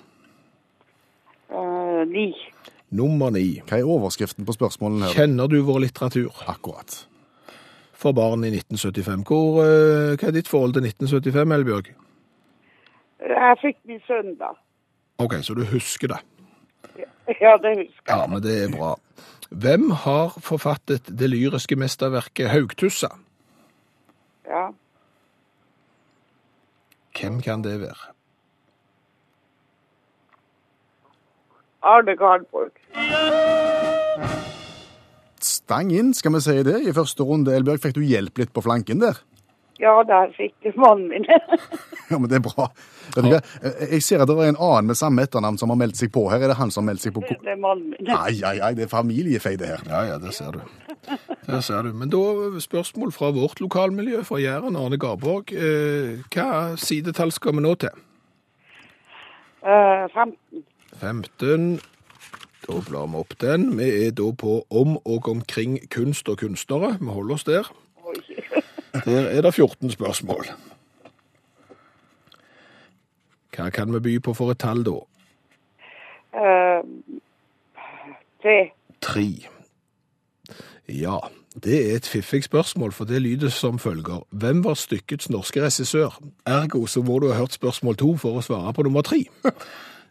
[1.50, 2.30] Eh, ni.
[2.92, 3.62] Nummer ni.
[3.70, 5.14] Hva er overskriften på spørsmålene her?
[5.14, 7.06] Kjenner du vår litteratur Akkurat.
[7.94, 9.24] for barn i 1975?
[9.28, 11.92] Hvor, eh, hva er ditt forhold til 1975, Elbjørg?
[13.20, 14.54] Jeg fikk min sønn da.
[15.20, 16.20] Ok, så du husker det.
[17.42, 18.18] Ja, det husker jeg.
[18.18, 18.96] Ja, men det er bra.
[19.52, 23.10] Hvem har forfattet det lyriske mesterverket Haugtussa?
[24.50, 24.64] Ja.
[27.20, 28.14] Hvem kan det være?
[31.82, 32.72] Arne Garnborg.
[35.40, 36.80] Stang inn, skal vi si det.
[36.84, 39.22] I første runde, Elbjørg, fikk du hjelp litt på flanken der.
[39.80, 41.26] Ja, der fikk mannen min.
[42.10, 42.66] Ja, men det er bra.
[43.14, 43.36] Vet du?
[43.94, 46.24] Jeg ser at det er en annen med samme etternavn som har meldt seg på
[46.32, 46.42] her.
[46.42, 47.22] Er det han som har meldt seg på?
[47.22, 48.10] det er mannen min.
[48.10, 49.84] Ai, ai, ai, det er familiefeide her.
[49.86, 50.64] Ja, ja, det ser du.
[51.46, 51.92] Det ser du.
[51.94, 52.24] Men da
[52.66, 55.54] spørsmål fra vårt lokalmiljø, fra Jæren, Arne Garborg.
[55.54, 56.50] Eh, hva
[56.82, 57.94] sidetall skal vi nå til?
[59.62, 60.66] Eh, 15.
[61.00, 61.80] 15.
[62.68, 63.78] Da blar vi opp den.
[63.78, 66.98] Vi er da på om og omkring kunst og kunstnere.
[67.00, 67.72] Vi holder oss der.
[69.06, 70.46] Der er det 14 spørsmål.
[73.56, 74.96] Hva kan vi by på for et tall da?
[76.34, 76.84] Eh,
[78.44, 78.58] tre.
[79.02, 79.28] Tre.
[80.90, 81.18] Ja,
[81.64, 84.26] det er et fiffig spørsmål, for det lyder som følger.
[84.30, 86.22] Hvem var stykkets norske regissør?
[86.46, 89.26] Ergo så må du ha hørt spørsmål to for å svare på nummer tre.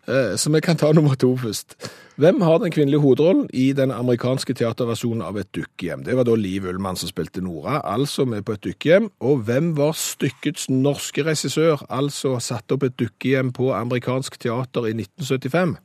[0.09, 1.75] Eh, Så vi kan ta nummer to først.
[2.17, 6.05] Hvem har den kvinnelige hovedrollen i den amerikanske teaterversjonen av Et dukkehjem?
[6.05, 9.11] Det var da Liv Ullmann som spilte Nora, altså med på Et dukkehjem.
[9.21, 14.93] Og hvem var stykkets norske regissør, altså satt opp et dukkehjem på amerikansk teater i
[14.97, 15.77] 1975?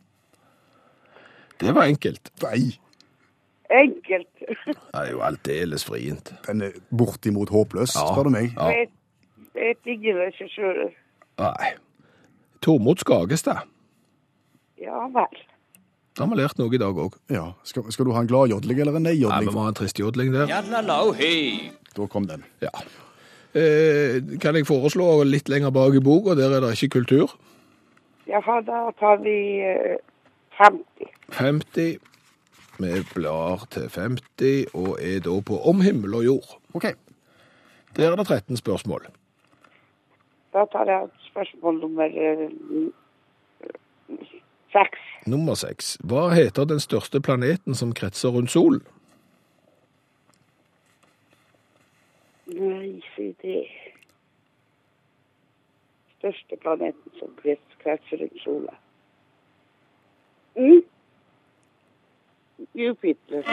[1.60, 2.32] Det var enkelt.
[2.44, 2.80] Nei,
[3.74, 4.28] Enkelt.
[4.68, 6.34] Det er jo aldeles vrient.
[6.48, 8.14] den er bortimot håpløs, Ja.
[8.14, 8.54] spør du meg.
[8.58, 8.68] Ja.
[8.68, 8.90] Vet,
[9.56, 10.92] vet ingen regissører.
[11.40, 11.72] Nei.
[12.62, 13.58] Tormod Skagestad.
[14.82, 15.42] Ja vel.
[16.14, 17.16] Da har vi lært noe i dag òg.
[17.34, 19.48] Ja, skal, skal du ha en glad jodling eller en nei-jodling?
[19.48, 20.52] Nei, vi må ha en trist jodling der.
[21.94, 22.46] Da kom den.
[22.62, 22.70] Ja.
[23.58, 27.34] Eh, kan jeg foreslå litt lenger bak i boka, der er det ikke kultur.
[28.30, 29.98] Jaha, da tar vi eh,
[30.58, 31.10] 50.
[31.38, 31.98] 50.
[32.82, 36.56] Vi blar til 50, og er da på Om himmel og jord.
[36.74, 36.90] OK.
[37.98, 39.06] Der er det 13 spørsmål.
[40.54, 42.50] Da tar jeg spørsmål nummer eh,
[44.74, 45.00] seks.
[45.30, 45.98] Nummer 6.
[46.10, 48.82] Hva heter den største planeten som kretser rundt solen?
[52.54, 53.64] Nei, si det.
[56.18, 57.32] Største planeten som
[57.82, 58.76] kretser rundt sola.
[60.56, 60.84] Mm?
[62.74, 63.44] Jupiter.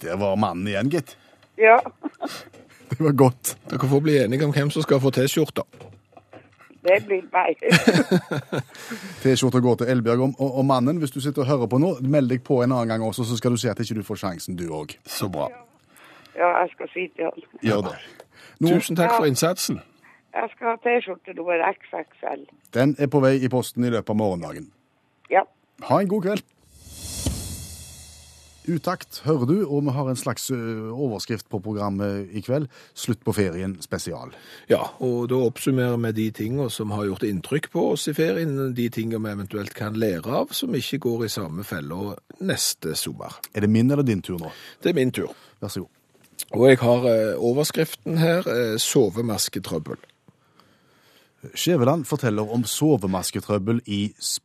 [0.00, 1.16] Der var mannen igjen, gitt.
[1.56, 1.80] Ja.
[2.88, 3.56] Det var godt.
[3.70, 5.64] Dere får bli enige om hvem som skal få T-skjorta.
[6.84, 7.60] Det blir meg.
[9.22, 10.24] T-skjorta går til Elbjørg.
[10.26, 12.92] Og, og, mannen, hvis du sitter og hører på nå, meld deg på en annen
[12.92, 14.92] gang også, så skal du se at ikke du får sjansen, du òg.
[15.08, 15.48] Så bra.
[16.36, 17.48] Ja, jeg skal si til han.
[17.62, 17.96] Gjør det.
[18.60, 19.80] Nå, Tusen takk for innsatsen.
[20.34, 22.48] Jeg skal ha T-skjorte nummer XXL.
[22.74, 24.72] den er på vei i posten i løpet av morgendagen.
[25.30, 25.46] Ja.
[25.88, 26.44] Ha en god kveld.
[28.64, 32.70] Utakt hører du, og vi har en slags overskrift på programmet i kveld.
[32.96, 34.32] Slutt på ferien spesial.
[34.70, 38.72] Ja, og da oppsummerer vi de tingene som har gjort inntrykk på oss i ferien,
[38.76, 43.36] de tingene vi eventuelt kan lære av, som ikke går i samme fella neste sommer.
[43.52, 44.52] Er det min eller din tur nå?
[44.80, 45.36] Det er min tur.
[45.60, 46.00] Vær så god.
[46.54, 50.00] Og jeg har eh, overskriften her, eh, sovemasketrøbbel.
[51.54, 54.43] Skjæveland forteller om sovemasketrøbbel i Spania.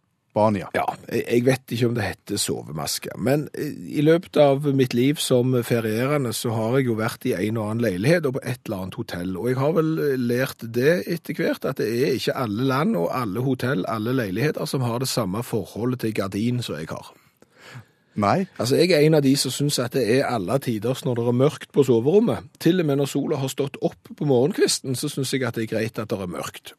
[0.76, 5.22] Ja, jeg vet ikke om det heter sovemaske, men eh, i løpet av mitt liv
[5.22, 8.62] som ferierende så har jeg jo vært i en og annen leilighet og på et
[8.68, 12.38] eller annet hotell, og jeg har vel lært det etter hvert at det er ikke
[12.38, 16.78] alle land og alle hotell, alle leiligheter som har det samme forholdet til gardin som
[16.78, 17.10] jeg har.
[18.20, 21.20] Nei, Altså, jeg er en av de som syns at det er alle tiders når
[21.20, 22.50] det er mørkt på soverommet.
[22.60, 25.68] Til og med når sola har stått opp på morgenkvisten, så syns jeg at det
[25.68, 26.74] er greit at det er mørkt.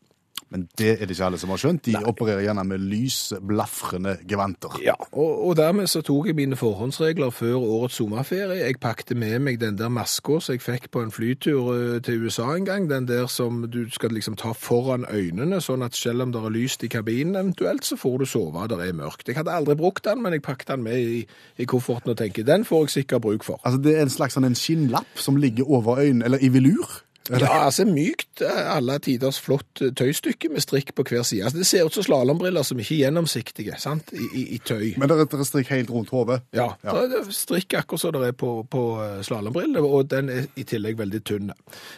[0.51, 1.85] Men det er det ikke alle som har skjønt.
[1.87, 4.81] De opererer gjerne med lysblafrende gevanter.
[4.83, 8.59] Ja, og, og dermed så tok jeg mine forhåndsregler før årets sommerferie.
[8.65, 12.27] Jeg pakte med meg den der maska som jeg fikk på en flytur eh, til
[12.27, 12.89] USA en gang.
[12.91, 16.55] Den der som du skal liksom ta foran øynene, sånn at selv om det er
[16.55, 19.29] lyst i kabinen eventuelt, så får du sove der det er mørkt.
[19.29, 21.23] Jeg hadde aldri brukt den, men jeg pakket den med i,
[21.63, 23.63] i kofferten og tenker, den får jeg sikkert bruk for.
[23.63, 26.99] Altså, Det er en slags sånn en skinnlapp som ligger over øynene, eller i velur.
[27.29, 31.45] Ja, altså mykt, eh, alle tiders flott eh, tøystykke med strikk på hver side.
[31.45, 34.95] Altså, det ser ut som slalombriller som ikke er gjennomsiktige, sant, i, i, i tøy.
[34.99, 36.41] Men det er strikk helt rundt hodet.
[36.57, 38.83] Ja, det er strikk akkurat som det er på, på
[39.27, 41.53] slalombriller, og den er i tillegg veldig tynn.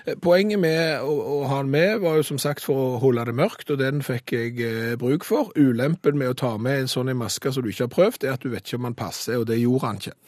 [0.04, 3.24] Eh, Poenget med å, å ha den med var jo som sagt for å holde
[3.30, 5.54] det mørkt, og den fikk jeg eh, bruk for.
[5.56, 8.36] Ulempen med å ta med en sånn i maske som du ikke har prøvd, er
[8.36, 10.18] at du vet ikke om den passer, og det gjorde han ikke.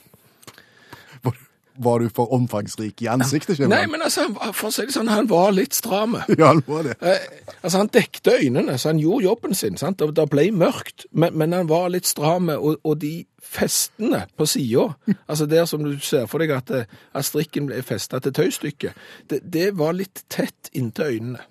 [1.79, 3.57] Var- du for omfangsrik i ansiktet?
[3.57, 3.75] Skjæveland?
[3.75, 6.17] Nei, men altså, for å si det sånn, han var litt stram.
[6.39, 6.95] Ja, han var det.
[7.03, 10.03] Eh, altså, han dekte øynene, så han gjorde jobben sin, sant?
[10.03, 14.47] og det ble mørkt, men, men han var litt stram, og, og de festene på
[14.47, 14.95] siden,
[15.29, 19.03] altså der som du ser for deg at, eh, at strikken ble festet til tøystykket,
[19.31, 21.43] det, det var litt tett inntil øynene.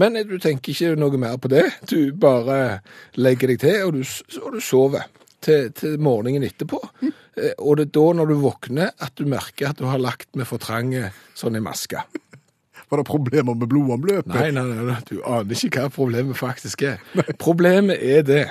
[0.00, 2.80] Men eh, du tenker ikke noe mer på det, du bare
[3.18, 4.02] legger deg til, og du,
[4.42, 5.06] og du sover
[5.44, 6.80] til, til morgenen etterpå.
[7.02, 7.14] Mm.
[7.58, 10.48] Og det er da når du våkner at du merker at du har lagt med
[10.48, 12.04] for trange sånne masker.
[12.90, 14.30] Var det problemer med blodomløpet?
[14.34, 17.02] Nei, nei, nei, nei, du aner ikke hva problemet faktisk er.
[17.40, 18.44] Problemet er det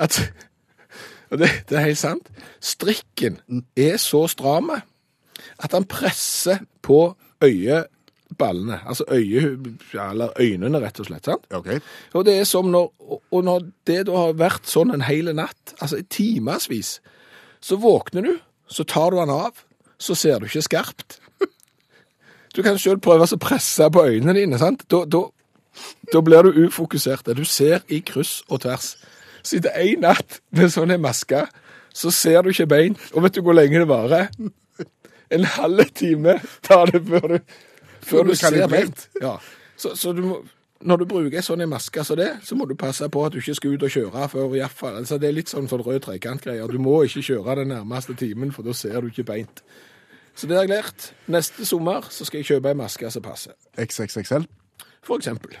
[0.00, 0.22] at
[1.32, 2.26] Og det, det er helt sant.
[2.60, 3.38] Strikken
[3.72, 7.06] er så stram at han presser på
[8.32, 8.80] øyeballene.
[8.86, 9.58] Altså øye,
[10.10, 11.24] eller øynene, rett og slett.
[11.24, 11.44] sant?
[11.50, 11.80] Okay.
[12.14, 12.92] Og det er som når,
[13.30, 17.00] og når det da har vært sånn en hel natt, altså i timevis,
[17.60, 19.52] så våkner du, så tar du den av,
[19.98, 21.18] så ser du ikke skarpt.
[22.54, 24.84] Du kan selv prøve å presse på øynene dine, sant?
[24.92, 25.22] Da, da,
[26.12, 27.30] da blir du ufokusert.
[27.32, 28.96] Du ser i kryss og tvers.
[29.42, 31.46] Så etter en natt med sånn en maske,
[31.94, 32.96] så ser du ikke bein.
[33.14, 34.28] Og vet du hvor lenge det varer?
[35.32, 37.38] En halv time tar det før du,
[38.06, 38.92] før du du ser bli bein.
[39.22, 39.36] Ja.
[39.76, 40.40] Så, så du må,
[40.82, 43.34] når du bruker en sånn en maske som det, så må du passe på at
[43.34, 44.98] du ikke skal ut og kjøre før i hvert fall.
[45.00, 46.70] Altså, det er litt sånn, sånn rød trekantgreier.
[46.70, 49.62] Du må ikke kjøre den nærmeste timen, for da ser du ikke beint.
[50.34, 51.10] Så det har jeg lært.
[51.30, 53.54] Neste sommer så skal jeg kjøpe en maske som passer.
[53.76, 54.48] XXXL.
[55.04, 55.58] For eksempel.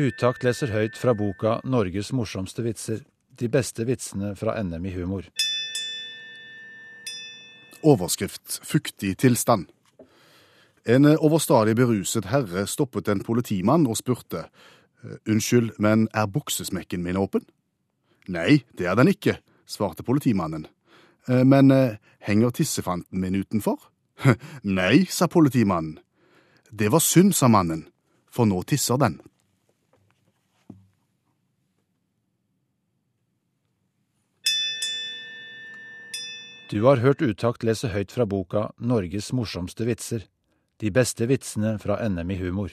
[0.00, 3.02] Utakt leser høyt fra boka 'Norges morsomste vitser'.
[3.40, 5.24] De beste vitsene fra NM i humor.
[7.82, 9.66] Overskrift fuktig tilstand.
[10.84, 14.46] En eh, overstadig beruset herre stoppet en politimann og spurte
[15.04, 17.44] «Eh, Unnskyld, men er buksesmekken min åpen?
[18.28, 20.66] Nei, det er den ikke, svarte politimannen.
[21.28, 23.78] «Eh, Men henger tissefanten min utenfor?
[24.62, 25.98] Nei, sa politimannen.
[26.70, 27.86] Det var synd, sa mannen,
[28.30, 29.20] for nå tisser den.
[36.70, 40.28] Du har hørt Utakt lese høyt fra boka 'Norges morsomste vitser'.
[40.78, 42.70] De beste vitsene fra NM i humor.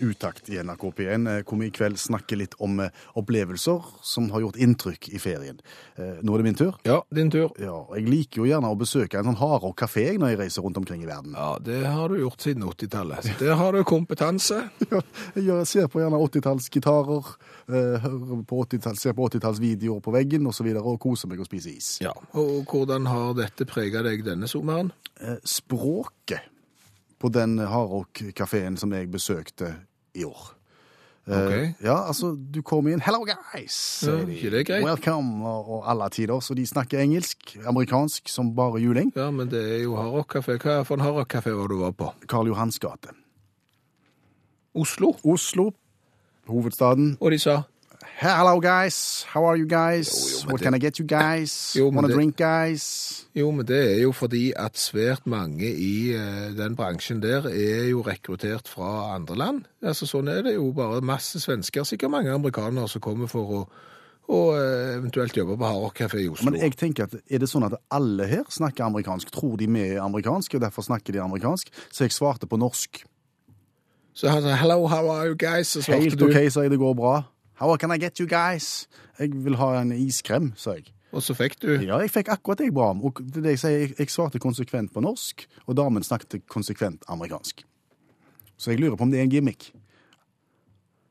[0.00, 4.30] Utakt i NRK P1, eh, hvor vi i kveld snakker litt om eh, opplevelser som
[4.34, 5.58] har gjort inntrykk i ferien.
[5.96, 6.76] Eh, Nå er det min tur.
[6.88, 7.50] Ja, din tur.
[7.60, 10.80] Ja, jeg liker jo gjerne å besøke en sånn hardrock kafé når jeg reiser rundt
[10.80, 11.34] omkring i verden.
[11.36, 13.32] Ja, det har du gjort siden 80-tallet.
[13.40, 14.62] Der har du kompetanse.
[15.40, 17.28] Ja, jeg ser på gjerne 80-tallsgitarer,
[17.70, 20.50] eh, hører på 80 ser på 80-tallsvideoer på veggen osv.
[20.50, 21.90] Og, så videre, og koser meg og spiser is.
[22.04, 24.90] Ja, og hvordan har dette preget deg denne sommeren?
[25.20, 26.44] Eh, Språket
[27.20, 29.74] på den hardrock-kafeen som jeg besøkte
[30.14, 30.54] i år.
[31.30, 31.68] Okay.
[31.68, 31.74] Ok.
[31.84, 34.82] Ja, altså, du kommer inn 'Hello, guys', Ja, de.
[34.82, 36.40] 'Welcome', og, og alle tider.
[36.40, 39.12] Så de snakker engelsk, amerikansk, som bare juling.
[39.16, 40.56] Ja, men det er jo hardrock-kafé.
[40.58, 42.12] Hva for en hardrock-kafé var du var på?
[42.28, 43.08] Karl Johans gate.
[44.74, 45.16] Oslo.
[45.24, 45.72] Oslo,
[46.48, 47.16] hovedstaden.
[47.20, 47.62] Og de sa
[48.20, 49.24] Hello, guys.
[49.32, 50.08] How are you guys?
[50.12, 51.74] Jo, jo, What det- can I get you guys?
[51.78, 53.26] Jo, Wanna det- drink, guys?
[53.34, 57.88] Jo, men det er jo fordi at svært mange i uh, den bransjen der er
[57.88, 59.64] jo rekruttert fra andre land.
[59.82, 63.68] Altså Sånn er det jo bare masse svensker, sikkert mange amerikanere som kommer for å,
[64.28, 66.50] og eh, eventuelt jobbe på Hardrock Café i Oslo.
[66.50, 69.30] Men jeg tenker at er det sånn at alle her snakker amerikansk?
[69.32, 71.72] Tror de vi er amerikanske, og derfor snakker de amerikansk?
[71.90, 73.02] Så jeg svarte på norsk.
[74.14, 76.26] Så han sa 'hello, how are you guys?' Helt du.
[76.26, 77.22] OK, sa jeg, det går bra.
[77.60, 78.88] How can I get you guys?
[79.18, 80.86] Jeg vil ha en iskrem, sa jeg.
[81.12, 83.02] Og så fikk du Ja, jeg fikk akkurat det jeg ba om.
[83.04, 87.64] Og det jeg sier, jeg, jeg svarte konsekvent på norsk, og damen snakket konsekvent amerikansk.
[88.56, 89.70] Så jeg lurer på om det er en gimmick.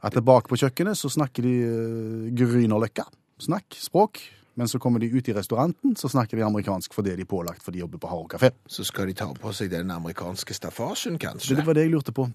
[0.01, 3.05] At det bak på kjøkkenet så snakker de uh, Grünerløkka.
[3.45, 4.21] Snakk, språk.
[4.59, 7.61] Men så kommer de ut i restauranten, så snakker de amerikansk fordi de er pålagt
[7.63, 8.49] for de jobber på Haro kafé.
[8.67, 11.55] Så skal de ta på seg den amerikanske staffasjen, Det, kanskje?
[11.55, 12.25] det var det jeg lurte på.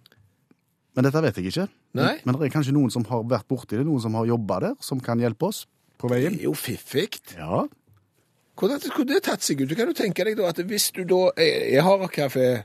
[0.94, 1.66] Men dette vet jeg ikke.
[1.98, 2.12] Nei.
[2.24, 4.76] Men det er kanskje noen som har vært borti det, noen som har jobba der,
[4.84, 5.64] som kan hjelpe oss
[5.98, 6.36] på veien.
[6.36, 7.18] Det er jo fiffig.
[7.34, 7.64] Ja.
[8.54, 9.68] Hvordan skulle det tatt seg ut?
[9.70, 12.62] Du kan jo tenke deg da at hvis du da Jeg har kafé.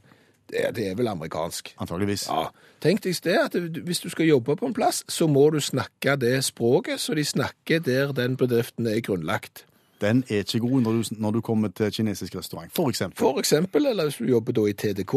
[0.50, 1.74] det, det er vel amerikansk?
[1.82, 2.28] Antageligvis.
[2.30, 2.50] Ja.
[2.82, 3.56] Tenk deg det at
[3.86, 7.26] hvis du skal jobbe på en plass, så må du snakke det språket så de
[7.26, 9.66] snakker der den bedriften er grunnlagt.
[10.02, 13.18] Den er ikke god når du, når du kommer til kinesisk restaurant, for eksempel.
[13.20, 15.16] For eksempel, eller hvis du jobber da i TDK,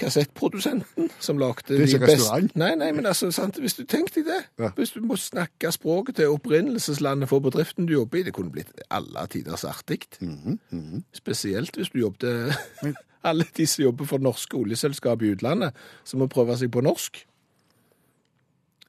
[0.00, 2.56] kassettprodusenten som lagde Det er ikke de best- restaurant.
[2.56, 3.58] Nei, nei, men altså, sant?
[3.60, 4.40] hvis du tenkte deg det.
[4.64, 4.70] Ja.
[4.76, 8.72] Hvis du må snakke språket til opprinnelseslandet for bedriften du jobber i, det kunne blitt
[8.90, 10.02] alle tiders artig.
[10.20, 12.56] Mhm, Spesielt hvis du jobbet
[13.22, 15.74] Alle de som jobber for norske oljeselskap i utlandet,
[16.08, 17.18] som må prøve seg på norsk.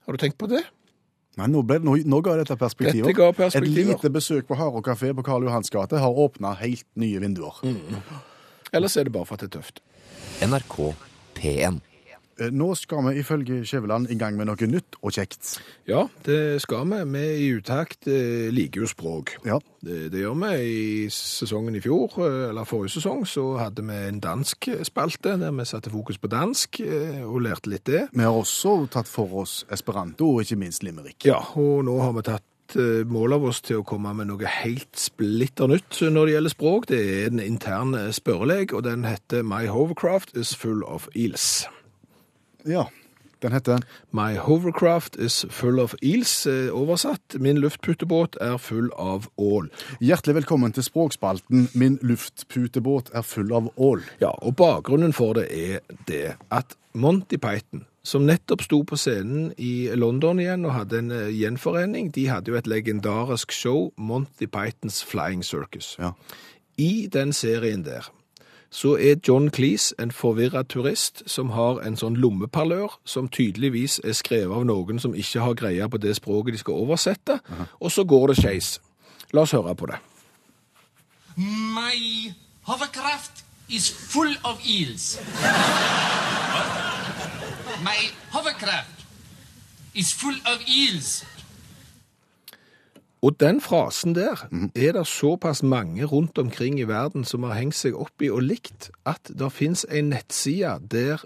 [0.06, 0.62] Har du tenkt på det?
[1.36, 3.06] Nei, nå, ble, nå, nå ga dette perspektiver.
[3.08, 3.92] Dette ga perspektiver.
[3.92, 7.60] Et lite besøk på Haro kafé på Karl Johans gate har åpna helt nye vinduer.
[8.72, 9.80] Ellers er det bare for at det er tøft.
[10.42, 10.92] NRK
[11.38, 11.80] P1.
[12.40, 15.56] Eh, Nå skal vi ifølge Skjæveland i gang med noe nytt og kjekt.
[15.88, 17.00] Ja, det skal vi.
[17.12, 19.34] Vi i Utakt eh, liker jo språk.
[19.46, 19.58] Ja.
[19.82, 20.52] Det, det gjør vi.
[20.62, 25.52] I sesongen i fjor, eh, eller forrige sesong, så hadde vi en dansk spalte der
[25.58, 26.80] vi satte fokus på dansk
[27.26, 28.06] og lærte litt det.
[28.12, 31.26] Vi har også tatt for oss esperanto og ikke minst limerick.
[31.28, 32.46] Ja, og nå har vi tatt
[32.76, 36.56] eh, mål av oss til å komme med noe helt splitter nytt når det gjelder
[36.56, 36.90] språk.
[36.90, 41.66] Det er en intern spørreleg, spørrelek, og den heter My hovercraft is full of eels.
[42.66, 42.86] Ja,
[43.42, 47.38] den heter My hovercraft is full of eels, eh, oversatt.
[47.38, 49.70] Min luftputebåt er full av ål.
[50.00, 54.02] Hjertelig velkommen til språkspalten Min luftputebåt er full av ål.
[54.20, 59.52] Ja, og bakgrunnen for det er det at Monty Python, som nettopp sto på scenen
[59.58, 64.48] i London igjen og hadde en eh, gjenforening, de hadde jo et legendarisk show, Monty
[64.50, 65.94] Pythons Flying Circus.
[65.98, 66.12] Ja.
[66.78, 68.10] I den serien der
[68.72, 74.16] så er John Cleese en forvirra turist som har en sånn lommeparlør som tydeligvis er
[74.16, 77.36] skrevet av noen som ikke har greie på det språket de skal oversette,
[77.80, 78.70] og så går det skeis.
[79.36, 80.00] La oss høre på det.
[81.36, 82.32] My
[82.64, 85.18] hovercraft is full of eels.
[87.82, 89.06] My hovercraft
[89.94, 91.26] is full of eels.
[93.22, 97.74] Og den frasen der er det såpass mange rundt omkring i verden som har hengt
[97.74, 101.24] seg opp i og likt, at det finnes en nettside der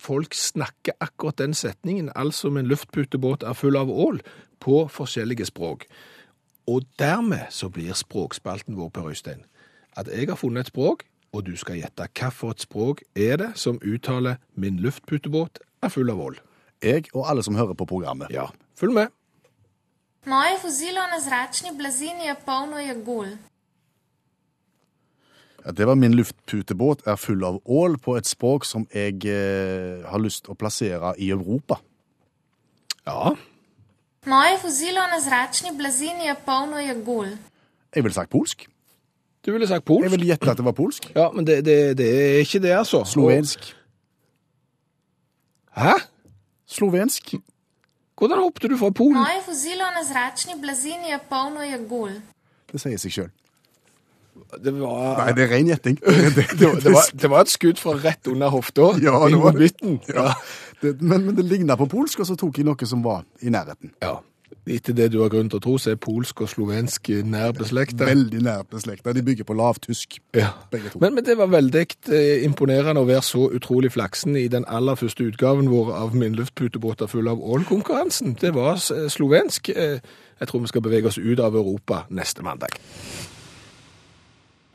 [0.00, 4.22] folk snakker akkurat den setningen, altså om en luftputebåt er full av ål,
[4.60, 5.84] på forskjellige språk.
[6.66, 9.44] Og dermed så blir språkspalten vår, Per Øystein,
[9.96, 13.80] at jeg har funnet et språk, og du skal gjette hvilket språk er det som
[13.84, 16.38] uttaler 'min luftputebåt er full av vold.
[16.82, 18.30] Jeg og alle som hører på programmet.
[18.34, 19.12] Ja, følg med.
[20.26, 23.32] Moje vozilo na zračni blazini je polno jagul.
[25.64, 30.02] Ja, Det var min luftputebåt er full av ål på et språk som jeg eh,
[30.06, 31.78] har lyst å plassere i Europa.
[33.06, 33.34] Ja,
[34.26, 37.32] Moje vozilo na zračni blazini je polno jagul.
[37.94, 38.68] Jeg ville sagt polsk.
[39.44, 40.04] du ville sagt polsk.
[40.04, 41.08] Jeg ville gjette at det var polsk.
[41.16, 43.04] Ja, men det, det, det er ikke det, altså.
[43.04, 43.74] Slovensk.
[45.76, 45.94] Hæ?
[46.68, 47.34] Slovensk.
[48.18, 49.18] Hvordan hoppet du fra Polen?
[49.18, 52.18] Moje vozilo na zračni blazini je polno jagul.
[52.72, 53.30] Det sier seg sjøl.
[54.64, 55.96] Det var, Nei, det er ren gjetting.
[56.00, 58.92] det, det, var, det var et skudd fra rett under hofta.
[59.02, 59.72] Ja, det var det.
[60.08, 60.32] Ja.
[60.82, 63.52] Det, men, men det ligna på polsk, og så tok jeg noe som var i
[63.52, 63.92] nærheten.
[64.02, 64.18] ja.
[64.66, 68.06] Etter det du har grunn til å tro, så er polsk og slovensk nær beslekta.
[68.06, 69.12] Veldig nær beslekta.
[69.16, 70.52] De bygger på lavtysk, Ja.
[70.70, 70.98] begge to.
[71.02, 74.94] Men, men det var veldig eh, imponerende å være så utrolig flaksen i den aller
[74.94, 78.36] første utgaven vår av Min luftputebåt er full av ål-konkurransen.
[78.40, 79.68] Det var eh, slovensk.
[79.74, 79.98] Eh,
[80.42, 82.74] Jeg tror vi skal bevege oss ut av Europa neste mandag.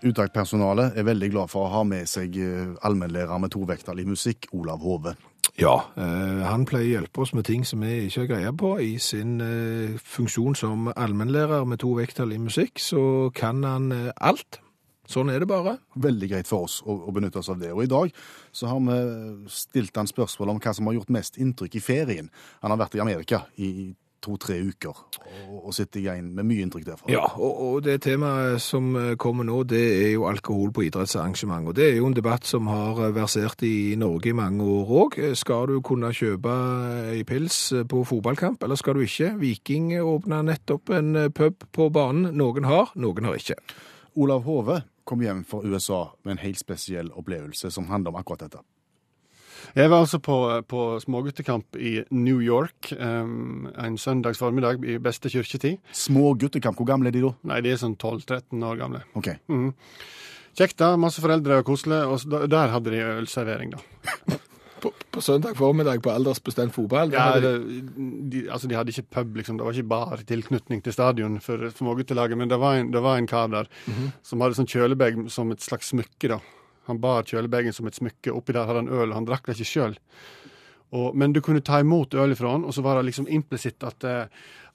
[0.04, 2.38] Uttaktpersonalet er veldig glad for å ha med seg
[2.86, 5.16] allmennlærer med tovektig musikk, Olav Hove.
[5.58, 8.76] Ja, eh, han pleier å hjelpe oss med ting som vi ikke har greie på.
[8.78, 14.12] I sin eh, funksjon som allmennlærer med to vekttall i musikk, så kan han eh,
[14.22, 14.60] alt.
[15.10, 15.80] Sånn er det bare.
[15.98, 17.72] Veldig greit for oss å, benytte oss av det.
[17.74, 18.14] Og i dag
[18.54, 22.30] så har vi stilt han spørsmål om hva som har gjort mest inntrykk i ferien.
[22.62, 23.72] Han har vært i Amerika i
[24.28, 27.10] to-tre uker og, og sitter igjen med mye inntrykk derfra.
[27.12, 31.70] Ja, og, og det temaet som eh, kommer nå, det er jo alkohol på idrettsarrangement.
[31.72, 34.94] Og det er jo en debatt som har eh, versert i Norge i mange år
[35.02, 35.20] òg.
[35.40, 36.54] Skal du kunne kjøpe
[37.16, 39.34] ei pils eh, på fotballkamp, eller skal du ikke?
[39.42, 42.34] Viking åpna nettopp en pub på banen.
[42.38, 43.60] Noen har, noen har ikke.
[44.18, 48.48] Olav Hove kom hjem fra USA med en helt spesiell opplevelse som handler om akkurat
[48.48, 48.64] dette.
[49.78, 50.38] Jeg var altså på,
[50.68, 55.78] på småguttekamp i New York um, en søndags formiddag i beste kirketid.
[55.94, 57.34] Småguttekamp, hvor gamle er de da?
[57.52, 59.04] Nei, De er sånn 12-13 år gamle.
[59.20, 59.32] Ok.
[59.52, 59.72] Mm.
[60.58, 60.96] Kjekt, da.
[60.98, 62.02] Masse foreldre og koselig.
[62.10, 63.82] Og der hadde de ølservering, da.
[64.78, 67.10] På, på søndag formiddag på aldersbestemt fotball.
[67.10, 67.78] Ja, hadde det,
[68.30, 69.58] de, altså, de hadde ikke pub, liksom.
[69.58, 73.02] Det var ikke bar i tilknytning til stadion for småguttelaget, men det var en, det
[73.02, 74.12] var en kar der Mhm.
[74.22, 76.38] som hadde sånn kjølebag som et slags smykke, da.
[76.88, 78.34] Han bar kjølebagen som et smykke.
[78.36, 79.98] Oppi der hadde han øl, han drakk det ikke sjøl.
[81.20, 84.06] Men du kunne ta imot øl fra han, og så var det liksom implisitt at,
[84.08, 84.30] eh,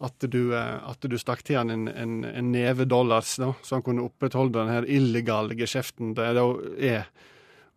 [0.05, 3.79] at, du, eh, at du stakk til han en, en, en neve dollars, da, så
[3.79, 6.45] han kunne opprettholde den her illegale geskjeften det da
[6.77, 7.07] er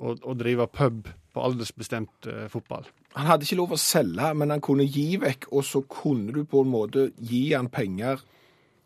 [0.03, 2.83] å, å drive pub på aldersbestemt eh, fotball.
[3.15, 6.43] Han hadde ikke lov å selge, men han kunne gi vekk, og så kunne du
[6.43, 8.19] på en måte gi han penger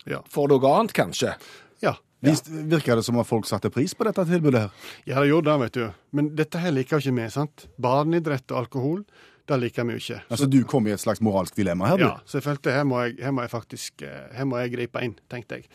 [0.06, 0.22] Ja.
[0.30, 1.34] for noe annet, kanskje.
[1.82, 1.96] Ja.
[2.24, 4.70] Vis- Virker det som at folk satte pris på dette tilbudet her?
[5.08, 5.86] Ja, det gjorde det, vet du.
[6.12, 7.68] Men dette her liker jo ikke vi, sant?
[7.80, 9.06] Barneidrett og alkohol,
[9.50, 10.18] det liker vi jo ikke.
[10.30, 12.04] Altså, Du kom i et slags moralsk dilemma her, du.
[12.04, 14.74] Ja, så jeg følte her må jeg, her må jeg faktisk eh, her må jeg
[14.76, 15.70] gripe inn, tenkte jeg.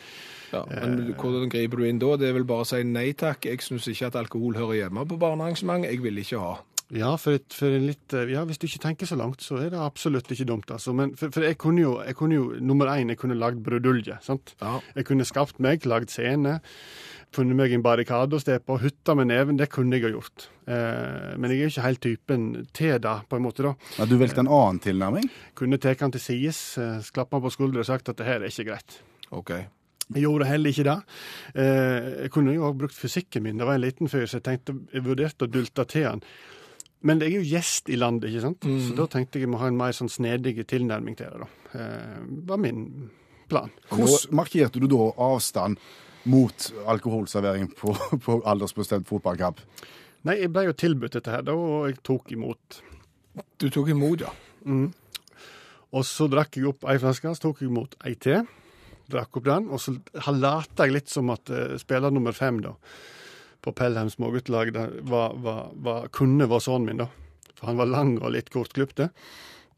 [0.53, 2.13] Ja, men hvordan griper du inn da?
[2.21, 3.49] Det er vel bare å si nei takk.
[3.49, 5.89] Jeg syns ikke at alkohol hører hjemme på barnearrangement.
[5.89, 6.59] Jeg vil ikke ha.
[6.95, 9.59] Ja, for, et, for en litt, eh, ja, hvis du ikke tenker så langt, så
[9.59, 10.71] er det absolutt ikke dumt.
[10.71, 10.95] altså.
[10.95, 14.21] Men for, for jeg kunne jo, jeg kunne jo, nummer én, jeg kunne lagd brudulje.
[14.23, 14.55] sant?
[14.63, 14.79] Ja.
[14.95, 16.61] Jeg kunne skapt meg, lagd scene,
[17.35, 19.59] funnet meg en barrikade å stå på, hutta med neven.
[19.59, 20.49] Det kunne jeg ha gjort.
[20.71, 23.67] Eh, men jeg er jo ikke helt typen til det, på en måte.
[23.67, 23.75] da.
[23.99, 25.31] Ja, du valgte en annen tilnærming?
[25.59, 28.39] Kunne tatt han til sides, eh, klappa han på skuldra og sagt at det her
[28.39, 29.01] er ikke greit.
[29.35, 29.57] OK.
[30.15, 30.99] Jeg gjorde heller ikke det.
[31.59, 33.59] Eh, jeg kunne jo også brukt fysikken min.
[33.59, 36.23] Det var en liten fyr, så jeg tenkte, jeg vurderte å dulte til han.
[37.05, 38.65] Men jeg er jo gjest i landet, ikke sant?
[38.65, 41.45] så da tenkte jeg vi må ha en mer sånn snedig tilnærming til det.
[41.45, 41.81] da.
[41.81, 43.11] Eh, var min
[43.51, 43.73] plan.
[43.91, 45.81] Hvordan markerte du da avstand
[46.33, 47.93] mot alkoholservering på,
[48.25, 49.61] på aldersbestemt fotballkamp?
[50.25, 52.81] Nei, jeg ble jo tilbudt dette her, da, og jeg tok imot.
[53.61, 54.33] Du tok imot, ja.
[55.95, 58.47] Og så drakk jeg opp ei flaske, så tok jeg imot ei til.
[59.13, 59.93] Drakk opp den, og så
[60.33, 62.73] lata jeg litt som at uh, spiller nummer fem da,
[63.65, 64.73] på Pelham småguttelag
[65.09, 67.09] var, var, var, kunne vært sønnen min, da.
[67.55, 69.11] For han var lang og litt kortklippte.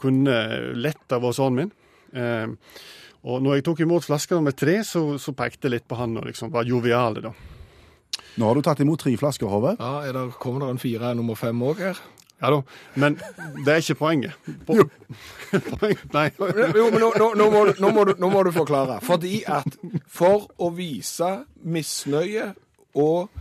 [0.02, 0.36] Kunne
[0.76, 1.74] lett ha vært sønnen min.
[2.16, 2.48] Eh,
[3.26, 6.18] og når jeg tok imot flaske nummer tre, så, så pekte jeg litt på han
[6.18, 7.32] og liksom var joviale, da.
[8.36, 9.72] Nå har du tatt imot tre flasker, Hove.
[9.80, 11.98] ja er det, kommer det en fire nummer fem òg her?
[12.36, 12.58] Ja da,
[13.00, 13.14] men
[13.64, 14.36] det er ikke poenget.
[14.68, 16.26] Po Poeng, nei.
[16.36, 18.98] Jo, men nå, nå, nå, må du, nå, må du, nå må du forklare.
[19.04, 21.30] Fordi at for å vise
[21.64, 22.50] misnøye
[23.00, 23.32] og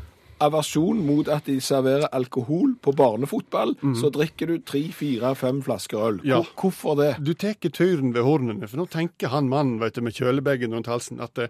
[0.44, 6.02] aversjon mot at de serverer alkohol på barnefotball, så drikker du tre, fire, fem flasker
[6.02, 6.20] øl.
[6.28, 6.42] Ja.
[6.42, 7.12] Hvor, hvorfor det?
[7.24, 10.92] Du tar turen ved hornene, for nå tenker han mannen vet du, med kjølebagen rundt
[10.92, 11.48] halsen at uh,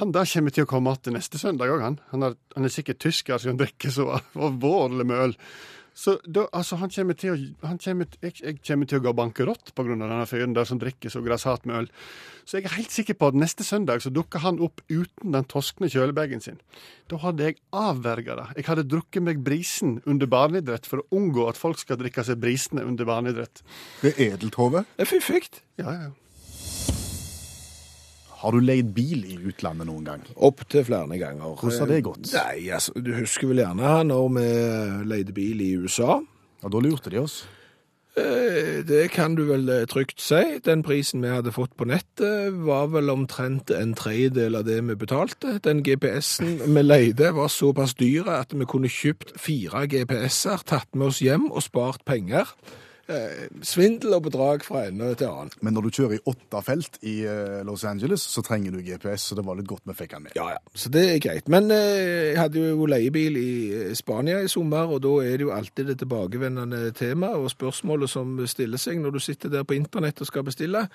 [0.00, 2.00] han der kommer til å komme igjen neste søndag òg, han.
[2.10, 4.10] Han er, han er sikkert tysker som drikker så
[4.48, 5.38] alvorlig med øl.
[5.94, 9.12] Så da, altså, han kommer til å, han kommer, jeg, jeg kommer til å gå
[9.14, 9.94] bankerott pga.
[9.94, 11.86] denne fyren der som drikker så grassat med øl.
[12.44, 15.46] Så jeg er helt sikker på at neste søndag så dukker han opp uten den
[15.48, 16.58] toskne kjølebagen sin.
[17.08, 18.48] Da hadde jeg avverga det.
[18.58, 22.42] Jeg hadde drukket meg brisen under barneidrett for å unngå at folk skal drikke seg
[22.42, 23.62] brisene under barneidrett.
[24.02, 24.84] Det er edelt, Hove.
[24.98, 25.46] Det er fiffig.
[25.78, 26.12] Ja, ja.
[28.44, 30.22] Har du leid bil i utlandet noen gang?
[30.36, 31.54] Opptil flere ganger.
[31.56, 32.30] Hvordan har det gått?
[32.36, 34.48] Nei, altså, Du husker vel gjerne når vi
[35.08, 36.18] leide bil i USA?
[36.62, 37.42] Ja, Da lurte de oss.
[38.16, 40.42] Eh, Det kan du vel eh, trygt si.
[40.64, 44.94] Den prisen vi hadde fått på nettet, var vel omtrent en tredjedel av det vi
[44.94, 45.56] betalte.
[45.64, 51.08] Den GPS-en vi leide, var såpass dyre at vi kunne kjøpt fire GPS-er, tatt med
[51.10, 52.46] oss hjem og spart penger.
[53.04, 55.52] Eh, Svindel og bedrag fra ende til annen.
[55.60, 59.26] Men når du kjører i åtte felt i eh, Los Angeles, så trenger du GPS,
[59.28, 60.36] så det var litt godt vi fikk den med.
[60.38, 60.60] Ja, ja.
[60.72, 61.50] Så det er greit.
[61.52, 63.50] Men eh, jeg hadde jo leiebil i
[63.98, 68.38] Spania i sommer, og da er det jo alltid det tilbakevendende tema og spørsmålet som
[68.48, 70.86] stiller seg når du sitter der på internett og skal bestille.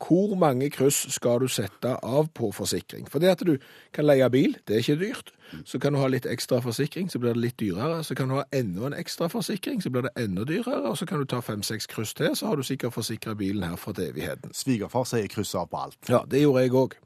[0.00, 3.10] Hvor mange kryss skal du sette av på forsikring?
[3.12, 3.58] For det at du
[3.92, 5.34] kan leie bil, det er ikke dyrt.
[5.64, 8.02] Så kan du ha litt ekstra forsikring, så blir det litt dyrere.
[8.04, 10.90] Så kan du ha enda en ekstra forsikring, så blir det enda dyrere.
[10.90, 13.92] Og så kan du ta fem-seks kryss til, så har du sikkert forsikra bilen herfra
[13.92, 14.52] for evigheten.
[14.54, 15.98] Svigerfar sier kryss av på alt.
[16.08, 16.98] Ja, det gjorde jeg òg.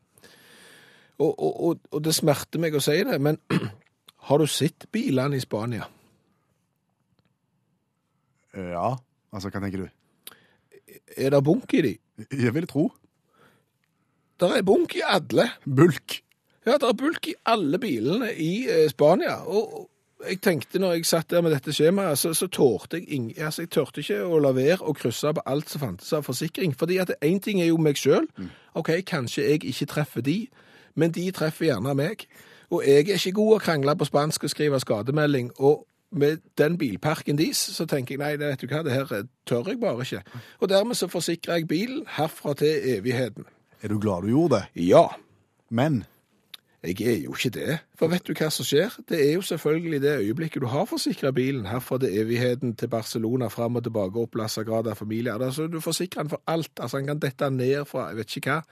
[1.22, 3.38] Og, og, og, og det smerter meg å si det, men
[4.28, 5.86] har du sett bilene i Spania?
[8.52, 8.88] Ja,
[9.32, 10.32] altså, hva tenker du?
[11.16, 11.94] Er det bunk i de?
[12.30, 12.90] Jeg vil tro.
[14.42, 15.46] Der er bunk i alle.
[15.64, 16.18] Bulk.
[16.66, 19.40] Ja, det er bulk i alle bilene i eh, Spania.
[19.50, 19.88] Og
[20.28, 23.64] jeg tenkte når jeg satt der med dette skjemaet, så, så tårte jeg ing, altså
[23.64, 26.76] jeg tørte ikke å la være å krysse på alt som fantes av forsikring.
[26.78, 28.28] Fordi at én ting er jo meg sjøl.
[28.78, 30.38] OK, kanskje jeg ikke treffer de,
[30.94, 32.26] men de treffer gjerne meg.
[32.72, 35.50] Og jeg er ikke god å krangle på spansk og skrive skademelding.
[35.58, 35.82] Og
[36.12, 39.28] med den bilparken deres, så tenker jeg nei, det vet du hva, det her eh,
[39.48, 40.22] tør jeg bare ikke.
[40.60, 43.48] Og dermed så forsikrer jeg bilen herfra til evigheten.
[43.82, 44.86] Er du glad du gjorde det?
[44.86, 45.06] Ja.
[45.72, 46.04] Men
[46.82, 47.76] Jeg er jo ikke det.
[47.94, 48.90] For vet du hva som skjer?
[49.06, 53.46] Det er jo selvfølgelig det øyeblikket du har forsikra bilen herfra til evigheten til Barcelona,
[53.54, 56.72] fram og tilbake, opp Lassa Grada, familie Altså, du forsikrer den for alt.
[56.80, 58.62] Altså, han kan dette ned fra jeg vet ikke hva.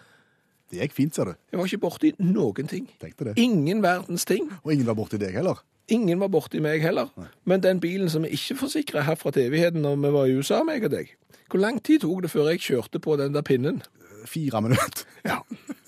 [0.71, 1.35] det gikk fint, sa du.
[1.53, 2.91] Jeg var ikke borti noen ting.
[3.01, 3.39] Tenkte det.
[3.39, 4.51] Ingen verdens ting.
[4.65, 5.63] Og ingen var borti deg heller.
[5.91, 7.11] Ingen var borti meg heller.
[7.45, 10.63] Men den bilen som vi ikke forsikra herfra til evigheten når vi var i USA,
[10.67, 11.15] meg og deg,
[11.51, 13.83] hvor lang tid tok det før jeg kjørte på den der pinnen?
[14.27, 15.07] Fire minutter.
[15.25, 15.39] Ja.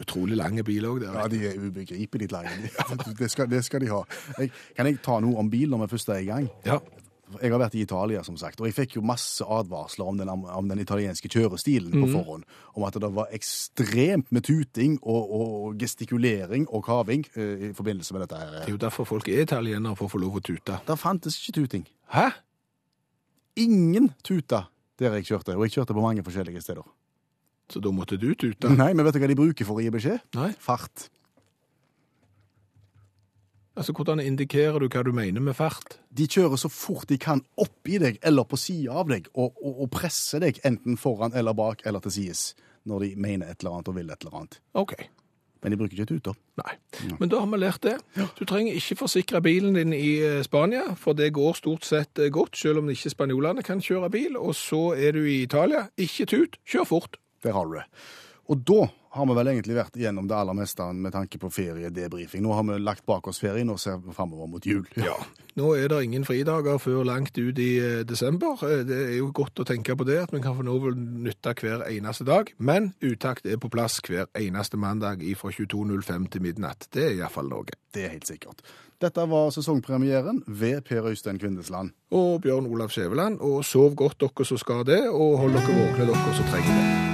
[0.00, 1.02] Utrolig lange bil òg.
[1.06, 2.70] Ja, de er ubegripelig lange.
[3.20, 4.02] Det skal, det skal de ha.
[4.40, 6.48] Jeg, kan jeg ta noe om bil når vi først er i gang?
[6.66, 6.80] Ja.
[7.40, 10.28] Jeg har vært i Italia, som sagt, og jeg fikk jo masse advarsler om den,
[10.28, 12.12] om den italienske kjørestilen på Mhm.
[12.12, 12.44] forhånd.
[12.76, 18.12] Om at det var ekstremt med tuting og, og gestikulering og kaving eh, i forbindelse
[18.14, 18.50] med dette her.
[18.60, 20.78] Det er jo derfor folk er italienere, for å få lov å tute.
[20.86, 21.86] Der fantes ikke tuting.
[22.12, 22.28] Hæ?
[23.56, 24.66] Ingen tuta
[24.98, 26.84] der jeg kjørte, og jeg kjørte på mange forskjellige steder.
[27.72, 28.70] Så da måtte du tute?
[28.74, 30.24] Nei, men vet du hva de bruker for å gi beskjed?
[30.36, 30.50] Nei.
[30.60, 31.08] Fart.
[33.74, 35.96] Altså, Hvordan indikerer du hva du mener med fart?
[36.14, 39.80] De kjører så fort de kan oppi deg eller på sida av deg, og, og,
[39.82, 42.52] og presser deg enten foran eller bak eller til sides
[42.84, 44.58] når de mener et eller annet og vil et eller annet.
[44.76, 44.92] OK.
[45.64, 46.34] Men de bruker ikke tuter.
[46.60, 46.74] Nei.
[47.16, 47.94] Men da har vi lært det.
[48.36, 52.28] Du trenger ikke forsikre bilen din i eh, Spania, for det går stort sett eh,
[52.28, 54.36] godt, selv om ikke spanjolene kan kjøre bil.
[54.36, 55.86] Og så er du i Italia.
[55.96, 57.16] Ikke tut, kjør fort.
[57.44, 57.86] Der har du det.
[58.52, 58.82] Og da
[59.14, 62.42] har vi vel egentlig vært igjennom det aller meste med tanke på feriedebrifing.
[62.44, 64.82] Nå har vi lagt bak oss ferien og ser framover mot jul.
[65.00, 65.14] Ja.
[65.56, 68.58] Nå er det ingen fridager før langt ut i eh, desember.
[68.66, 71.54] Eh, Det er jo godt å tenke på det, at vi kan få noe nytte
[71.62, 72.50] hver eneste dag.
[72.58, 76.88] Men utakt er på plass hver eneste mandag fra 22.05 til midnatt.
[76.92, 77.78] Det er iallfall noe.
[77.94, 78.60] Det er helt sikkert.
[79.00, 81.94] Dette var sesongpremieren ved Per Øystein Kvindesland.
[82.12, 83.40] Og Bjørn Olav Skjæveland.
[83.40, 87.13] Og sov godt dere som skal det, og hold dere våkne dere som trenger det.